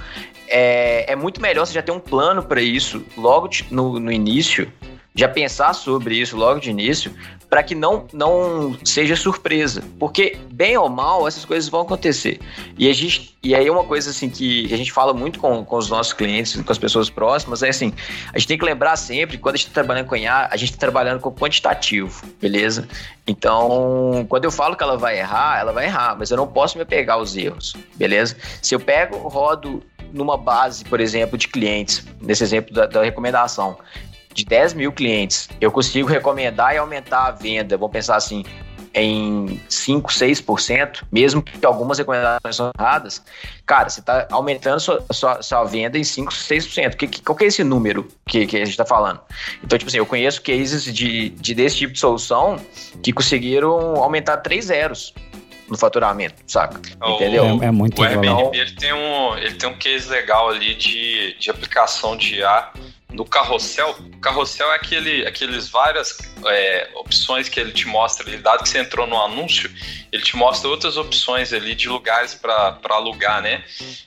é, 0.47 1.11
é 1.11 1.15
muito 1.15 1.41
melhor 1.41 1.65
você 1.65 1.73
já 1.73 1.81
ter 1.81 1.91
um 1.91 1.99
plano 1.99 2.43
para 2.43 2.61
isso 2.61 3.03
logo 3.17 3.49
no, 3.69 3.99
no 3.99 4.11
início, 4.11 4.71
já 5.15 5.27
pensar 5.27 5.73
sobre 5.73 6.15
isso 6.15 6.35
logo 6.35 6.59
de 6.59 6.69
início, 6.69 7.13
para 7.53 7.61
que 7.61 7.75
não, 7.75 8.07
não 8.11 8.75
seja 8.83 9.15
surpresa. 9.15 9.83
Porque, 9.99 10.39
bem 10.51 10.75
ou 10.75 10.89
mal, 10.89 11.27
essas 11.27 11.45
coisas 11.45 11.69
vão 11.69 11.81
acontecer. 11.81 12.39
E, 12.79 12.89
a 12.89 12.93
gente, 12.93 13.37
e 13.43 13.53
aí 13.53 13.69
uma 13.69 13.83
coisa 13.83 14.09
assim 14.09 14.27
que 14.27 14.73
a 14.73 14.75
gente 14.75 14.91
fala 14.91 15.13
muito 15.13 15.37
com, 15.37 15.63
com 15.63 15.77
os 15.77 15.87
nossos 15.87 16.13
clientes, 16.13 16.59
com 16.59 16.71
as 16.71 16.79
pessoas 16.79 17.11
próximas, 17.11 17.61
é 17.61 17.69
assim, 17.69 17.93
a 18.33 18.39
gente 18.39 18.47
tem 18.47 18.57
que 18.57 18.65
lembrar 18.65 18.95
sempre, 18.95 19.37
quando 19.37 19.53
a 19.53 19.57
gente 19.59 19.67
está 19.67 19.83
trabalhando 19.83 20.07
com 20.07 20.15
IA, 20.15 20.49
a 20.49 20.57
gente 20.57 20.71
está 20.71 20.79
trabalhando 20.79 21.19
com 21.19 21.31
quantitativo, 21.31 22.25
beleza? 22.41 22.87
Então, 23.27 24.25
quando 24.27 24.45
eu 24.45 24.51
falo 24.51 24.75
que 24.75 24.81
ela 24.81 24.97
vai 24.97 25.19
errar, 25.19 25.59
ela 25.59 25.71
vai 25.71 25.85
errar, 25.85 26.15
mas 26.17 26.31
eu 26.31 26.37
não 26.37 26.47
posso 26.47 26.75
me 26.79 26.85
pegar 26.85 27.13
aos 27.13 27.35
erros, 27.35 27.75
beleza? 27.93 28.35
Se 28.63 28.73
eu 28.73 28.79
pego, 28.79 29.15
rodo 29.27 29.83
numa 30.11 30.37
base, 30.37 30.83
por 30.85 30.99
exemplo, 30.99 31.37
de 31.37 31.47
clientes, 31.47 32.03
nesse 32.19 32.43
exemplo 32.43 32.73
da, 32.73 32.87
da 32.87 33.03
recomendação, 33.03 33.77
de 34.33 34.45
10 34.45 34.73
mil 34.73 34.91
clientes, 34.91 35.49
eu 35.61 35.71
consigo 35.71 36.07
recomendar 36.07 36.73
e 36.73 36.77
aumentar 36.77 37.27
a 37.27 37.31
venda, 37.31 37.77
vamos 37.77 37.93
pensar 37.93 38.15
assim, 38.15 38.43
em 38.93 39.59
5, 39.67 40.11
6%, 40.11 41.03
mesmo 41.11 41.41
que 41.41 41.65
algumas 41.65 41.97
recomendações 41.97 42.55
são 42.55 42.71
erradas, 42.77 43.23
cara, 43.65 43.89
você 43.89 43.99
está 43.99 44.27
aumentando 44.31 44.79
sua, 44.79 45.03
sua, 45.11 45.41
sua, 45.41 45.63
venda 45.63 45.97
em 45.97 46.03
5, 46.03 46.31
6%. 46.31 46.95
Que, 46.95 47.07
que, 47.07 47.21
qual 47.21 47.35
que 47.35 47.45
é 47.45 47.47
esse 47.47 47.63
número 47.63 48.07
que, 48.27 48.45
que 48.45 48.57
a 48.57 48.59
gente 48.59 48.69
está 48.69 48.85
falando? 48.85 49.19
Então, 49.63 49.77
tipo 49.77 49.89
assim, 49.89 49.97
eu 49.97 50.05
conheço 50.05 50.41
cases 50.41 50.83
de, 50.85 51.29
de 51.29 51.55
desse 51.55 51.77
tipo 51.77 51.93
de 51.93 51.99
solução 51.99 52.57
que 53.01 53.11
conseguiram 53.11 53.95
aumentar 53.95 54.37
três 54.37 54.65
zeros 54.65 55.13
no 55.67 55.77
faturamento, 55.77 56.35
saca? 56.45 56.79
Entendeu? 57.03 57.45
É, 57.61 57.65
é 57.65 57.71
muito 57.71 57.99
O 57.99 58.03
Airbnb, 58.03 58.55
ele 58.55 58.71
tem 58.73 58.93
um, 58.93 59.37
ele 59.37 59.55
tem 59.55 59.69
um 59.69 59.77
case 59.77 60.09
legal 60.09 60.49
ali 60.49 60.75
de, 60.75 61.35
de 61.39 61.49
aplicação 61.49 62.15
de 62.15 62.35
IA 62.35 62.69
no 63.13 63.23
carrossel, 63.23 63.95
carrossel 64.19 64.71
é 64.71 64.75
aquele, 64.75 65.25
aqueles 65.25 65.69
várias 65.69 66.17
é, 66.45 66.89
opções 66.95 67.47
que 67.47 67.59
ele 67.59 67.71
te 67.71 67.87
mostra, 67.87 68.27
ele, 68.27 68.39
dado 68.39 68.63
que 68.63 68.69
você 68.69 68.79
entrou 68.79 69.05
no 69.05 69.15
anúncio, 69.17 69.69
ele 70.11 70.23
te 70.23 70.35
mostra 70.35 70.67
outras 70.67 70.97
opções 70.97 71.53
ali 71.53 71.75
de 71.75 71.87
lugares 71.87 72.33
para 72.33 72.79
alugar, 72.89 73.41
né? 73.41 73.63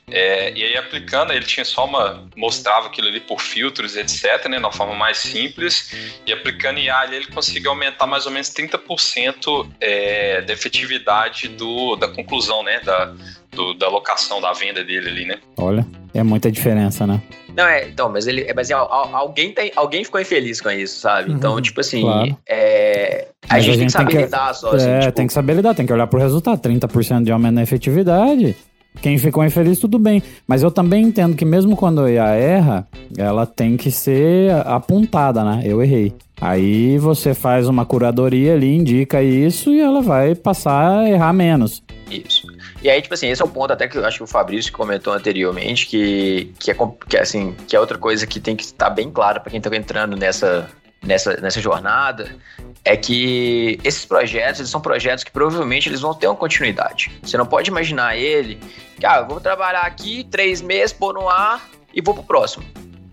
É, 0.08 0.52
e 0.52 0.62
aí 0.64 0.76
aplicando, 0.76 1.32
ele 1.32 1.44
tinha 1.44 1.64
só 1.64 1.84
uma, 1.84 2.28
mostrava 2.36 2.88
aquilo 2.88 3.06
ali 3.06 3.20
por 3.20 3.40
filtros, 3.40 3.96
etc, 3.96 4.48
né, 4.48 4.58
uma 4.58 4.72
forma 4.72 4.94
mais 4.94 5.18
simples, 5.18 5.92
e 6.26 6.32
aplicando 6.32 6.80
IA 6.80 6.98
ali, 6.98 7.16
ele 7.16 7.26
conseguiu 7.26 7.70
aumentar 7.70 8.06
mais 8.06 8.26
ou 8.26 8.32
menos 8.32 8.48
30% 8.50 9.68
é, 9.80 10.42
da 10.42 10.52
efetividade 10.52 11.48
do, 11.48 11.94
da 11.94 12.08
conclusão, 12.08 12.64
né, 12.64 12.80
da, 12.80 13.14
do, 13.52 13.74
da 13.74 13.88
locação, 13.88 14.40
da 14.40 14.52
venda 14.52 14.82
dele 14.82 15.08
ali, 15.08 15.24
né? 15.24 15.38
Olha, 15.56 15.86
é 16.12 16.22
muita 16.22 16.50
diferença, 16.50 17.06
né? 17.06 17.22
Não, 17.56 17.66
é, 17.66 17.88
então, 17.88 18.10
mas 18.10 18.26
ele. 18.26 18.46
Mas 18.54 18.70
é, 18.70 18.74
alguém, 18.74 19.50
tem, 19.50 19.72
alguém 19.74 20.04
ficou 20.04 20.20
infeliz 20.20 20.60
com 20.60 20.70
isso, 20.70 21.00
sabe? 21.00 21.32
Então, 21.32 21.54
uhum, 21.54 21.62
tipo 21.62 21.80
assim, 21.80 22.02
claro. 22.02 22.36
é, 22.46 23.28
a, 23.48 23.58
gente 23.58 23.70
a, 23.70 23.74
gente 23.74 23.78
tem 23.78 23.86
que 23.86 23.92
saber 23.92 24.10
tem 24.10 24.16
que, 24.18 24.24
lidar 24.24 24.54
só. 24.54 24.74
Assim, 24.74 24.90
é, 24.90 25.00
tipo... 25.00 25.12
tem 25.12 25.26
que 25.26 25.32
saber 25.32 25.54
lidar, 25.54 25.74
tem 25.74 25.86
que 25.86 25.92
olhar 25.92 26.06
pro 26.06 26.20
resultado. 26.20 26.60
30% 26.60 27.24
de 27.24 27.32
aumento 27.32 27.54
na 27.54 27.62
efetividade. 27.62 28.54
Quem 29.00 29.16
ficou 29.16 29.44
infeliz, 29.44 29.78
tudo 29.78 29.98
bem. 29.98 30.22
Mas 30.46 30.62
eu 30.62 30.70
também 30.70 31.04
entendo 31.04 31.34
que 31.34 31.44
mesmo 31.44 31.76
quando 31.76 32.02
a 32.02 32.10
IA 32.10 32.28
erra, 32.34 32.86
ela 33.16 33.46
tem 33.46 33.76
que 33.76 33.90
ser 33.90 34.52
apontada, 34.66 35.42
né? 35.42 35.62
Eu 35.64 35.82
errei. 35.82 36.12
Aí 36.38 36.98
você 36.98 37.32
faz 37.32 37.68
uma 37.68 37.86
curadoria 37.86 38.54
ali, 38.54 38.74
indica 38.74 39.22
isso 39.22 39.70
e 39.72 39.80
ela 39.80 40.02
vai 40.02 40.34
passar 40.34 40.98
a 40.98 41.08
errar 41.08 41.32
menos. 41.32 41.82
Isso. 42.10 42.46
E 42.82 42.90
aí, 42.90 43.00
tipo 43.00 43.14
assim, 43.14 43.28
esse 43.28 43.40
é 43.40 43.44
o 43.44 43.48
ponto 43.48 43.72
até 43.72 43.88
que 43.88 43.96
eu 43.96 44.04
acho 44.04 44.18
que 44.18 44.24
o 44.24 44.26
Fabrício 44.26 44.72
comentou 44.72 45.12
anteriormente, 45.12 45.86
que, 45.86 46.52
que, 46.58 46.70
é, 46.70 46.76
que, 47.08 47.16
é, 47.16 47.20
assim, 47.20 47.54
que 47.66 47.74
é 47.74 47.80
outra 47.80 47.98
coisa 47.98 48.26
que 48.26 48.38
tem 48.38 48.54
que 48.54 48.64
estar 48.64 48.90
bem 48.90 49.10
claro 49.10 49.40
para 49.40 49.50
quem 49.50 49.58
está 49.58 49.74
entrando 49.74 50.16
nessa, 50.16 50.70
nessa, 51.02 51.36
nessa 51.40 51.60
jornada, 51.60 52.36
é 52.84 52.96
que 52.96 53.80
esses 53.82 54.04
projetos, 54.04 54.60
eles 54.60 54.70
são 54.70 54.80
projetos 54.80 55.24
que 55.24 55.30
provavelmente 55.30 55.88
eles 55.88 56.00
vão 56.00 56.14
ter 56.14 56.26
uma 56.26 56.36
continuidade. 56.36 57.10
Você 57.22 57.36
não 57.36 57.46
pode 57.46 57.70
imaginar 57.70 58.16
ele, 58.16 58.60
que, 58.98 59.06
ah, 59.06 59.18
eu 59.18 59.26
vou 59.26 59.40
trabalhar 59.40 59.82
aqui 59.82 60.24
três 60.24 60.60
meses, 60.60 60.92
pôr 60.92 61.14
no 61.14 61.28
ar 61.28 61.68
e 61.92 62.00
vou 62.00 62.14
pro 62.14 62.22
próximo. 62.22 62.64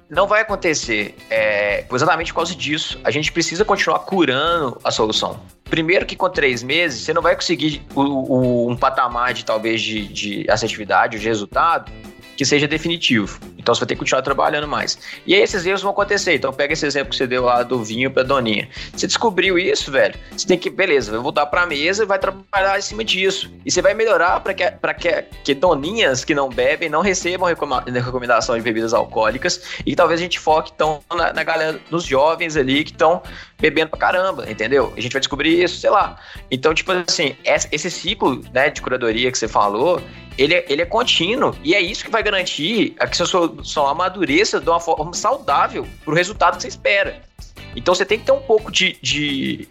Não 0.10 0.28
vai 0.28 0.41
acontecer 0.41 1.15
é, 1.30 1.86
exatamente 1.91 2.32
por 2.32 2.38
causa 2.38 2.56
disso. 2.56 2.99
A 3.04 3.10
gente 3.10 3.32
precisa 3.32 3.65
continuar 3.65 3.99
curando 3.99 4.80
a 4.84 4.91
solução. 4.91 5.39
Primeiro 5.73 6.05
que 6.05 6.15
com 6.15 6.29
três 6.29 6.62
meses, 6.62 7.01
você 7.01 7.15
não 7.15 7.21
vai 7.23 7.33
conseguir 7.33 7.81
o, 7.95 8.01
o, 8.01 8.69
um 8.69 8.77
patamar 8.77 9.33
de 9.33 9.43
talvez 9.43 9.81
de, 9.81 10.05
de 10.07 10.45
assertividade, 10.47 11.17
de 11.17 11.27
resultado, 11.27 11.91
que 12.38 12.45
seja 12.45 12.67
definitivo. 12.67 13.39
Então 13.57 13.73
você 13.73 13.79
vai 13.79 13.88
ter 13.88 13.95
que 13.95 13.99
continuar 13.99 14.21
trabalhando 14.21 14.67
mais. 14.67 14.99
E 15.25 15.33
aí 15.33 15.41
esses 15.41 15.65
erros 15.65 15.81
vão 15.81 15.91
acontecer. 15.91 16.36
Então 16.36 16.53
pega 16.53 16.73
esse 16.73 16.86
exemplo 16.86 17.09
que 17.09 17.15
você 17.15 17.25
deu 17.25 17.45
lá 17.45 17.63
do 17.63 17.83
vinho 17.83 18.12
para 18.12 18.21
doninha. 18.21 18.69
Você 18.95 19.07
descobriu 19.07 19.57
isso, 19.57 19.91
velho? 19.91 20.13
Você 20.38 20.45
tem 20.45 20.59
que, 20.59 20.69
beleza, 20.69 21.12
vai 21.12 21.19
voltar 21.19 21.45
para 21.47 21.63
a 21.63 21.65
mesa 21.65 22.03
e 22.03 22.05
vai 22.05 22.19
trabalhar 22.19 22.77
em 22.77 22.81
cima 22.81 23.03
disso. 23.03 23.51
E 23.65 23.71
você 23.71 23.81
vai 23.81 23.95
melhorar 23.95 24.41
para 24.41 24.53
que, 24.53 24.69
pra 24.71 24.93
que, 24.93 25.23
que 25.43 25.55
doninhas 25.55 26.23
que 26.23 26.36
não 26.36 26.49
bebem 26.49 26.88
não 26.88 27.01
recebam 27.01 27.47
recomendação 27.47 28.55
de 28.55 28.62
bebidas 28.62 28.93
alcoólicas 28.93 29.62
e 29.86 29.95
talvez 29.95 30.19
a 30.19 30.23
gente 30.23 30.39
foque 30.39 30.71
então 30.75 31.01
na, 31.15 31.33
na 31.33 31.43
galera, 31.43 31.79
nos 31.89 32.03
jovens 32.03 32.57
ali 32.57 32.83
que 32.83 32.91
estão 32.91 33.23
bebendo 33.63 33.91
pra 33.91 33.99
caramba, 33.99 34.52
entendeu? 34.52 34.91
A 34.97 34.99
gente 34.99 35.13
vai 35.13 35.21
descobrir 35.21 35.63
isso, 35.63 35.78
sei 35.78 35.89
lá. 35.89 36.17
Então, 36.52 36.73
tipo 36.73 36.91
assim, 36.91 37.34
esse 37.45 37.89
ciclo 37.89 38.43
né, 38.54 38.69
de 38.69 38.82
curadoria 38.82 39.32
que 39.32 39.38
você 39.38 39.47
falou, 39.47 40.02
ele 40.38 40.54
é, 40.54 40.65
ele 40.67 40.82
é 40.82 40.86
contínuo 40.86 41.56
e 41.63 41.73
é 41.73 41.80
isso 41.80 42.04
que 42.04 42.12
vai 42.12 42.21
garantir 42.21 42.93
a 42.99 43.08
que 43.08 43.15
sua 43.15 43.26
solução 43.26 43.88
amadureça 43.88 44.60
de 44.60 44.69
uma 44.69 44.82
forma 44.82 45.13
saudável 45.13 45.88
para 46.04 46.13
o 46.13 46.15
resultado 46.15 46.58
que 46.58 46.63
você 46.63 46.67
espera. 46.67 47.21
Então 47.73 47.95
você 47.95 48.06
tem 48.06 48.19
que 48.19 48.26
ter 48.26 48.34
um 48.34 48.41
pouco 48.41 48.69
de, 48.69 48.97
de, 49.02 49.65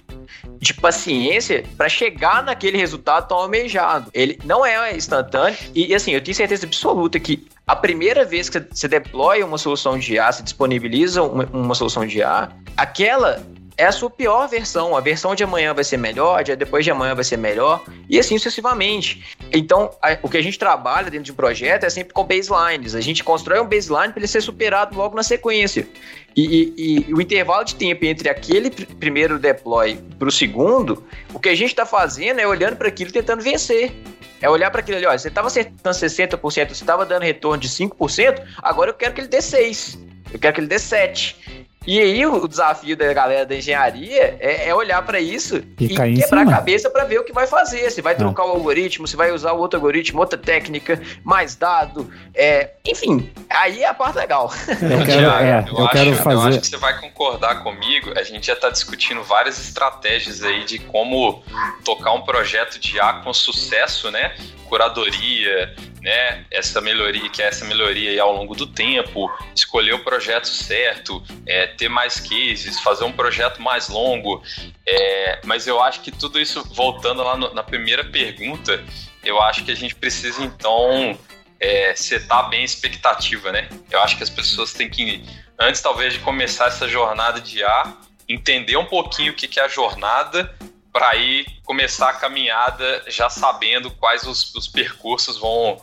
de 0.58 0.72
paciência 0.72 1.62
para 1.76 1.86
chegar 1.90 2.42
naquele 2.42 2.78
resultado 2.78 3.28
tão 3.28 3.36
almejado. 3.36 4.10
Ele 4.14 4.38
não 4.42 4.64
é 4.64 4.96
instantâneo 4.96 5.58
e 5.74 5.94
assim, 5.94 6.12
eu 6.12 6.24
tenho 6.24 6.34
certeza 6.34 6.64
absoluta 6.64 7.20
que 7.20 7.46
a 7.66 7.76
primeira 7.76 8.24
vez 8.24 8.48
que 8.48 8.58
você 8.58 8.88
deploy 8.88 9.42
uma 9.42 9.58
solução 9.58 9.98
de 9.98 10.14
IA, 10.14 10.32
se 10.32 10.42
disponibiliza 10.42 11.22
uma, 11.22 11.44
uma 11.52 11.74
solução 11.74 12.06
de 12.06 12.18
IA, 12.18 12.48
aquela 12.74 13.42
é 13.76 13.84
a 13.84 13.92
sua 13.92 14.10
pior 14.10 14.48
versão. 14.48 14.96
A 14.96 15.00
versão 15.00 15.34
de 15.34 15.44
amanhã 15.44 15.74
vai 15.74 15.84
ser 15.84 15.96
melhor, 15.96 16.42
de 16.42 16.54
depois 16.54 16.84
de 16.84 16.90
amanhã 16.90 17.14
vai 17.14 17.24
ser 17.24 17.36
melhor, 17.36 17.84
e 18.08 18.18
assim 18.18 18.36
sucessivamente. 18.38 19.24
Então, 19.52 19.90
a, 20.02 20.18
o 20.22 20.28
que 20.28 20.36
a 20.36 20.42
gente 20.42 20.58
trabalha 20.58 21.10
dentro 21.10 21.24
de 21.24 21.32
um 21.32 21.34
projeto 21.34 21.84
é 21.84 21.90
sempre 21.90 22.12
com 22.12 22.24
baselines. 22.24 22.94
A 22.94 23.00
gente 23.00 23.24
constrói 23.24 23.60
um 23.60 23.66
baseline 23.66 24.12
para 24.12 24.20
ele 24.20 24.28
ser 24.28 24.40
superado 24.40 24.96
logo 24.96 25.16
na 25.16 25.22
sequência. 25.22 25.86
E, 26.34 26.72
e, 26.76 27.06
e, 27.08 27.14
o 27.14 27.20
intervalo 27.20 27.64
de 27.64 27.74
tempo 27.74 28.04
entre 28.04 28.28
aquele 28.28 28.70
primeiro 28.70 29.38
deploy 29.38 29.98
para 30.18 30.28
o 30.28 30.32
segundo, 30.32 31.04
o 31.32 31.38
que 31.38 31.50
a 31.50 31.54
gente 31.54 31.70
está 31.70 31.84
fazendo 31.84 32.40
é 32.40 32.46
olhando 32.46 32.76
para 32.76 32.88
aquilo 32.88 33.12
tentando 33.12 33.42
vencer. 33.42 33.92
É 34.40 34.50
olhar 34.50 34.70
para 34.70 34.80
aquilo 34.80 34.96
ali, 34.96 35.06
olha, 35.06 35.18
você 35.18 35.28
estava 35.28 35.46
acertando 35.46 35.96
60%, 35.96 36.40
você 36.40 36.72
estava 36.72 37.06
dando 37.06 37.22
retorno 37.22 37.58
de 37.58 37.68
5%, 37.68 38.42
agora 38.60 38.90
eu 38.90 38.94
quero 38.94 39.14
que 39.14 39.20
ele 39.20 39.28
dê 39.28 39.38
6%. 39.38 39.98
Eu 40.32 40.38
quero 40.38 40.54
que 40.54 40.60
ele 40.60 40.66
dê 40.66 40.76
7%. 40.76 41.36
E 41.86 42.00
aí 42.00 42.24
o 42.26 42.46
desafio 42.46 42.96
da 42.96 43.12
galera 43.12 43.44
da 43.44 43.56
engenharia 43.56 44.36
é, 44.40 44.68
é 44.68 44.74
olhar 44.74 45.02
para 45.02 45.20
isso 45.20 45.62
e, 45.78 45.86
e 45.86 45.88
quebrar 45.88 46.42
a 46.42 46.50
cabeça 46.50 46.88
para 46.90 47.04
ver 47.04 47.18
o 47.18 47.24
que 47.24 47.32
vai 47.32 47.46
fazer. 47.46 47.90
Se 47.90 48.00
vai 48.00 48.12
é. 48.12 48.16
trocar 48.16 48.44
o 48.44 48.50
algoritmo, 48.50 49.06
se 49.06 49.16
vai 49.16 49.32
usar 49.32 49.52
o 49.52 49.58
outro 49.58 49.78
algoritmo, 49.78 50.20
outra 50.20 50.38
técnica, 50.38 51.00
mais 51.24 51.56
dado. 51.56 52.10
É, 52.34 52.70
enfim, 52.86 53.30
aí 53.50 53.82
é 53.82 53.88
a 53.88 53.94
parte 53.94 54.18
legal. 54.18 54.52
Eu 54.68 55.04
quero, 55.04 55.30
é, 55.30 55.64
eu, 55.68 55.78
eu 55.78 55.84
acho, 55.84 55.92
quero 55.92 56.16
fazer... 56.16 56.36
eu 56.36 56.40
acho 56.42 56.60
que 56.60 56.66
você 56.66 56.76
vai 56.76 57.00
concordar 57.00 57.62
comigo. 57.62 58.12
A 58.16 58.22
gente 58.22 58.46
já 58.46 58.54
está 58.54 58.70
discutindo 58.70 59.22
várias 59.22 59.58
estratégias 59.58 60.42
aí 60.42 60.64
de 60.64 60.78
como 60.78 61.42
tocar 61.84 62.12
um 62.12 62.22
projeto 62.22 62.78
de 62.78 63.00
A 63.00 63.14
com 63.14 63.32
sucesso, 63.32 64.10
né? 64.10 64.34
Curadoria, 64.68 65.74
né, 66.02 66.44
essa 66.50 66.80
melhoria, 66.80 67.30
que 67.30 67.40
é 67.40 67.46
essa 67.46 67.64
melhoria 67.64 68.10
aí 68.10 68.18
ao 68.18 68.32
longo 68.32 68.56
do 68.56 68.66
tempo, 68.66 69.32
escolher 69.54 69.94
o 69.94 70.00
projeto 70.00 70.48
certo, 70.48 71.22
é, 71.46 71.68
ter 71.68 71.88
mais 71.88 72.18
cases, 72.18 72.80
fazer 72.80 73.04
um 73.04 73.12
projeto 73.12 73.62
mais 73.62 73.88
longo. 73.88 74.42
É, 74.84 75.40
mas 75.44 75.68
eu 75.68 75.80
acho 75.80 76.00
que 76.00 76.10
tudo 76.10 76.40
isso, 76.40 76.64
voltando 76.74 77.22
lá 77.22 77.36
no, 77.36 77.54
na 77.54 77.62
primeira 77.62 78.04
pergunta, 78.04 78.84
eu 79.24 79.40
acho 79.40 79.64
que 79.64 79.70
a 79.70 79.76
gente 79.76 79.94
precisa 79.94 80.42
então 80.42 81.16
é, 81.60 81.94
setar 81.94 82.48
bem 82.48 82.62
a 82.62 82.64
expectativa, 82.64 83.52
né? 83.52 83.68
Eu 83.88 84.00
acho 84.00 84.16
que 84.16 84.24
as 84.24 84.30
pessoas 84.30 84.72
têm 84.72 84.90
que, 84.90 85.24
antes 85.56 85.80
talvez 85.80 86.14
de 86.14 86.18
começar 86.18 86.66
essa 86.66 86.88
jornada 86.88 87.40
de 87.40 87.62
A, 87.62 87.96
entender 88.28 88.76
um 88.76 88.86
pouquinho 88.86 89.32
o 89.32 89.36
que, 89.36 89.46
que 89.46 89.60
é 89.60 89.64
a 89.64 89.68
jornada 89.68 90.52
para 90.92 91.08
aí 91.08 91.46
começar 91.64 92.10
a 92.10 92.12
caminhada 92.12 93.02
já 93.08 93.30
sabendo 93.30 93.90
quais 93.90 94.26
os, 94.26 94.54
os, 94.54 94.68
percursos 94.68 95.38
vão, 95.38 95.78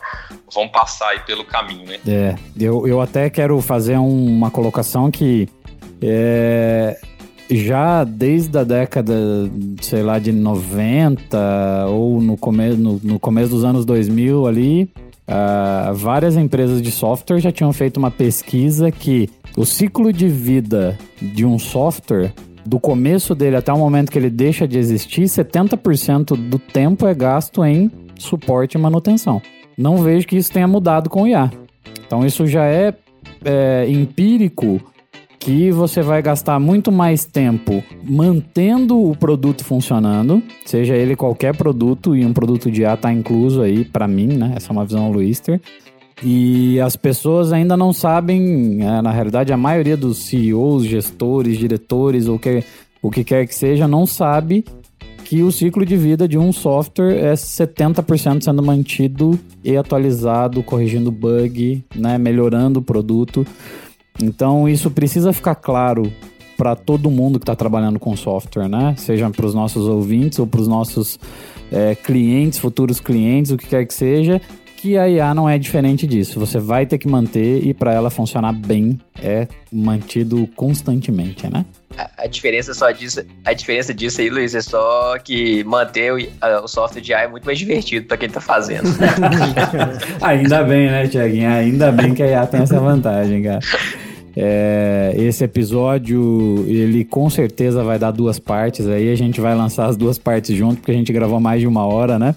vão 0.52 0.68
passar 0.68 1.08
aí 1.08 1.20
pelo 1.20 1.44
caminho, 1.44 1.84
né? 1.84 1.98
É, 2.06 2.36
eu, 2.58 2.86
eu 2.86 3.00
até 3.00 3.28
quero 3.28 3.60
fazer 3.60 3.98
um, 3.98 4.26
uma 4.26 4.50
colocação 4.50 5.10
que 5.10 5.48
é, 6.00 6.96
já 7.50 8.04
desde 8.04 8.56
a 8.56 8.62
década, 8.62 9.14
sei 9.82 10.02
lá, 10.02 10.18
de 10.18 10.30
90 10.30 11.86
ou 11.88 12.20
no, 12.20 12.36
come, 12.36 12.70
no, 12.70 13.00
no 13.02 13.18
começo 13.18 13.50
dos 13.50 13.64
anos 13.64 13.84
2000 13.84 14.46
ali, 14.46 14.84
uh, 15.26 15.92
várias 15.92 16.36
empresas 16.36 16.80
de 16.80 16.92
software 16.92 17.40
já 17.40 17.50
tinham 17.50 17.72
feito 17.72 17.96
uma 17.96 18.10
pesquisa 18.10 18.92
que 18.92 19.28
o 19.56 19.66
ciclo 19.66 20.12
de 20.12 20.28
vida 20.28 20.96
de 21.20 21.44
um 21.44 21.58
software 21.58 22.32
do 22.70 22.78
começo 22.78 23.34
dele 23.34 23.56
até 23.56 23.72
o 23.72 23.76
momento 23.76 24.12
que 24.12 24.18
ele 24.18 24.30
deixa 24.30 24.66
de 24.66 24.78
existir, 24.78 25.24
70% 25.24 26.36
do 26.36 26.56
tempo 26.56 27.04
é 27.04 27.12
gasto 27.12 27.64
em 27.64 27.90
suporte 28.16 28.78
e 28.78 28.80
manutenção. 28.80 29.42
Não 29.76 29.96
vejo 29.96 30.24
que 30.24 30.36
isso 30.36 30.52
tenha 30.52 30.68
mudado 30.68 31.10
com 31.10 31.24
o 31.24 31.26
IA. 31.26 31.50
Então 32.06 32.24
isso 32.24 32.46
já 32.46 32.64
é, 32.66 32.94
é 33.44 33.90
empírico 33.90 34.80
que 35.36 35.72
você 35.72 36.00
vai 36.00 36.22
gastar 36.22 36.60
muito 36.60 36.92
mais 36.92 37.24
tempo 37.24 37.82
mantendo 38.04 39.02
o 39.02 39.16
produto 39.16 39.64
funcionando, 39.64 40.40
seja 40.64 40.94
ele 40.94 41.16
qualquer 41.16 41.56
produto, 41.56 42.14
e 42.14 42.24
um 42.24 42.32
produto 42.32 42.70
de 42.70 42.82
IA 42.82 42.94
está 42.94 43.12
incluso 43.12 43.62
aí 43.62 43.84
para 43.84 44.06
mim, 44.06 44.28
né? 44.28 44.52
Essa 44.54 44.68
é 44.68 44.72
uma 44.72 44.84
visão 44.84 45.10
Luister. 45.10 45.60
E 46.22 46.78
as 46.80 46.96
pessoas 46.96 47.52
ainda 47.52 47.76
não 47.76 47.92
sabem, 47.92 48.78
é, 48.82 49.00
na 49.00 49.10
realidade, 49.10 49.52
a 49.52 49.56
maioria 49.56 49.96
dos 49.96 50.18
CEOs, 50.18 50.84
gestores, 50.84 51.58
diretores, 51.58 52.28
ou 52.28 52.38
que, 52.38 52.62
o 53.00 53.10
que 53.10 53.24
quer 53.24 53.46
que 53.46 53.54
seja, 53.54 53.88
não 53.88 54.06
sabe 54.06 54.64
que 55.24 55.42
o 55.42 55.52
ciclo 55.52 55.86
de 55.86 55.96
vida 55.96 56.26
de 56.26 56.36
um 56.36 56.52
software 56.52 57.16
é 57.16 57.32
70% 57.34 58.42
sendo 58.42 58.62
mantido 58.62 59.38
e 59.62 59.76
atualizado, 59.76 60.62
corrigindo 60.62 61.12
bug, 61.12 61.84
né, 61.94 62.18
melhorando 62.18 62.80
o 62.80 62.82
produto. 62.82 63.46
Então 64.20 64.68
isso 64.68 64.90
precisa 64.90 65.32
ficar 65.32 65.54
claro 65.54 66.12
para 66.56 66.74
todo 66.74 67.10
mundo 67.10 67.38
que 67.38 67.44
está 67.44 67.54
trabalhando 67.54 67.98
com 67.98 68.14
software, 68.16 68.68
né? 68.68 68.94
Seja 68.98 69.30
para 69.30 69.46
os 69.46 69.54
nossos 69.54 69.86
ouvintes 69.86 70.38
ou 70.40 70.46
para 70.46 70.60
os 70.60 70.68
nossos 70.68 71.18
é, 71.70 71.94
clientes, 71.94 72.58
futuros 72.58 73.00
clientes, 73.00 73.50
o 73.52 73.56
que 73.56 73.66
quer 73.66 73.86
que 73.86 73.94
seja, 73.94 74.42
que 74.80 74.96
a 74.96 75.06
IA 75.08 75.34
não 75.34 75.48
é 75.48 75.58
diferente 75.58 76.06
disso. 76.06 76.40
Você 76.40 76.58
vai 76.58 76.86
ter 76.86 76.96
que 76.96 77.06
manter 77.06 77.66
e 77.66 77.74
para 77.74 77.92
ela 77.92 78.08
funcionar 78.08 78.52
bem 78.52 78.98
é 79.22 79.46
mantido 79.70 80.48
constantemente, 80.56 81.46
né? 81.48 81.66
A, 81.98 82.24
a, 82.24 82.26
diferença 82.26 82.72
só 82.72 82.90
disso, 82.90 83.22
a 83.44 83.52
diferença 83.52 83.92
disso 83.92 84.22
aí, 84.22 84.30
Luiz, 84.30 84.54
é 84.54 84.62
só 84.62 85.18
que 85.18 85.62
manter 85.64 86.12
o, 86.12 86.18
a, 86.40 86.60
o 86.62 86.68
software 86.68 87.02
de 87.02 87.12
IA 87.12 87.22
é 87.22 87.28
muito 87.28 87.44
mais 87.44 87.58
divertido 87.58 88.06
para 88.06 88.16
quem 88.16 88.28
está 88.28 88.40
fazendo. 88.40 88.88
Ainda 90.22 90.64
bem, 90.64 90.86
né, 90.86 91.06
Tiaguinho? 91.08 91.50
Ainda 91.50 91.92
bem 91.92 92.14
que 92.14 92.22
a 92.22 92.26
IA 92.26 92.46
tem 92.46 92.62
essa 92.62 92.80
vantagem, 92.80 93.42
cara. 93.42 93.60
É, 94.36 95.12
esse 95.16 95.44
episódio, 95.44 96.64
ele 96.68 97.04
com 97.04 97.28
certeza 97.28 97.82
vai 97.82 97.98
dar 97.98 98.12
duas 98.12 98.38
partes 98.38 98.86
aí. 98.86 99.10
A 99.12 99.16
gente 99.16 99.40
vai 99.40 99.54
lançar 99.54 99.86
as 99.86 99.96
duas 99.96 100.16
partes 100.16 100.56
junto, 100.56 100.76
porque 100.76 100.92
a 100.92 100.94
gente 100.94 101.12
gravou 101.12 101.40
mais 101.40 101.60
de 101.60 101.66
uma 101.66 101.84
hora, 101.84 102.18
né? 102.18 102.34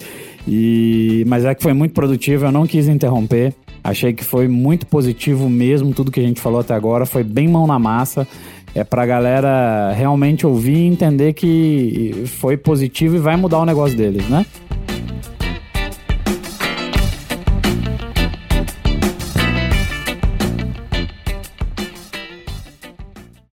E, 0.47 1.23
mas 1.27 1.45
é 1.45 1.56
que 1.56 1.63
foi 1.63 1.73
muito 1.73 1.93
produtivo, 1.93 2.45
eu 2.45 2.51
não 2.51 2.67
quis 2.67 2.88
interromper. 2.88 3.53
Achei 3.84 4.13
que 4.13 4.23
foi 4.23 4.47
muito 4.47 4.86
positivo 4.86 5.49
mesmo, 5.49 5.93
tudo 5.93 6.12
que 6.12 6.19
a 6.19 6.23
gente 6.23 6.39
falou 6.39 6.62
até 6.62 6.73
agora. 6.73 7.06
Foi 7.06 7.23
bem 7.23 7.47
mão 7.47 7.67
na 7.67 7.77
massa. 7.77 8.27
É 8.75 8.84
pra 8.84 9.06
galera 9.06 9.91
realmente 9.91 10.47
ouvir 10.47 10.77
e 10.77 10.88
entender 10.88 11.34
que 11.34 12.23
foi 12.39 12.58
positivo 12.58 13.15
e 13.15 13.19
vai 13.19 13.36
mudar 13.36 13.60
o 13.60 13.65
negócio 13.65 13.95
deles, 13.95 14.27
né? 14.29 14.45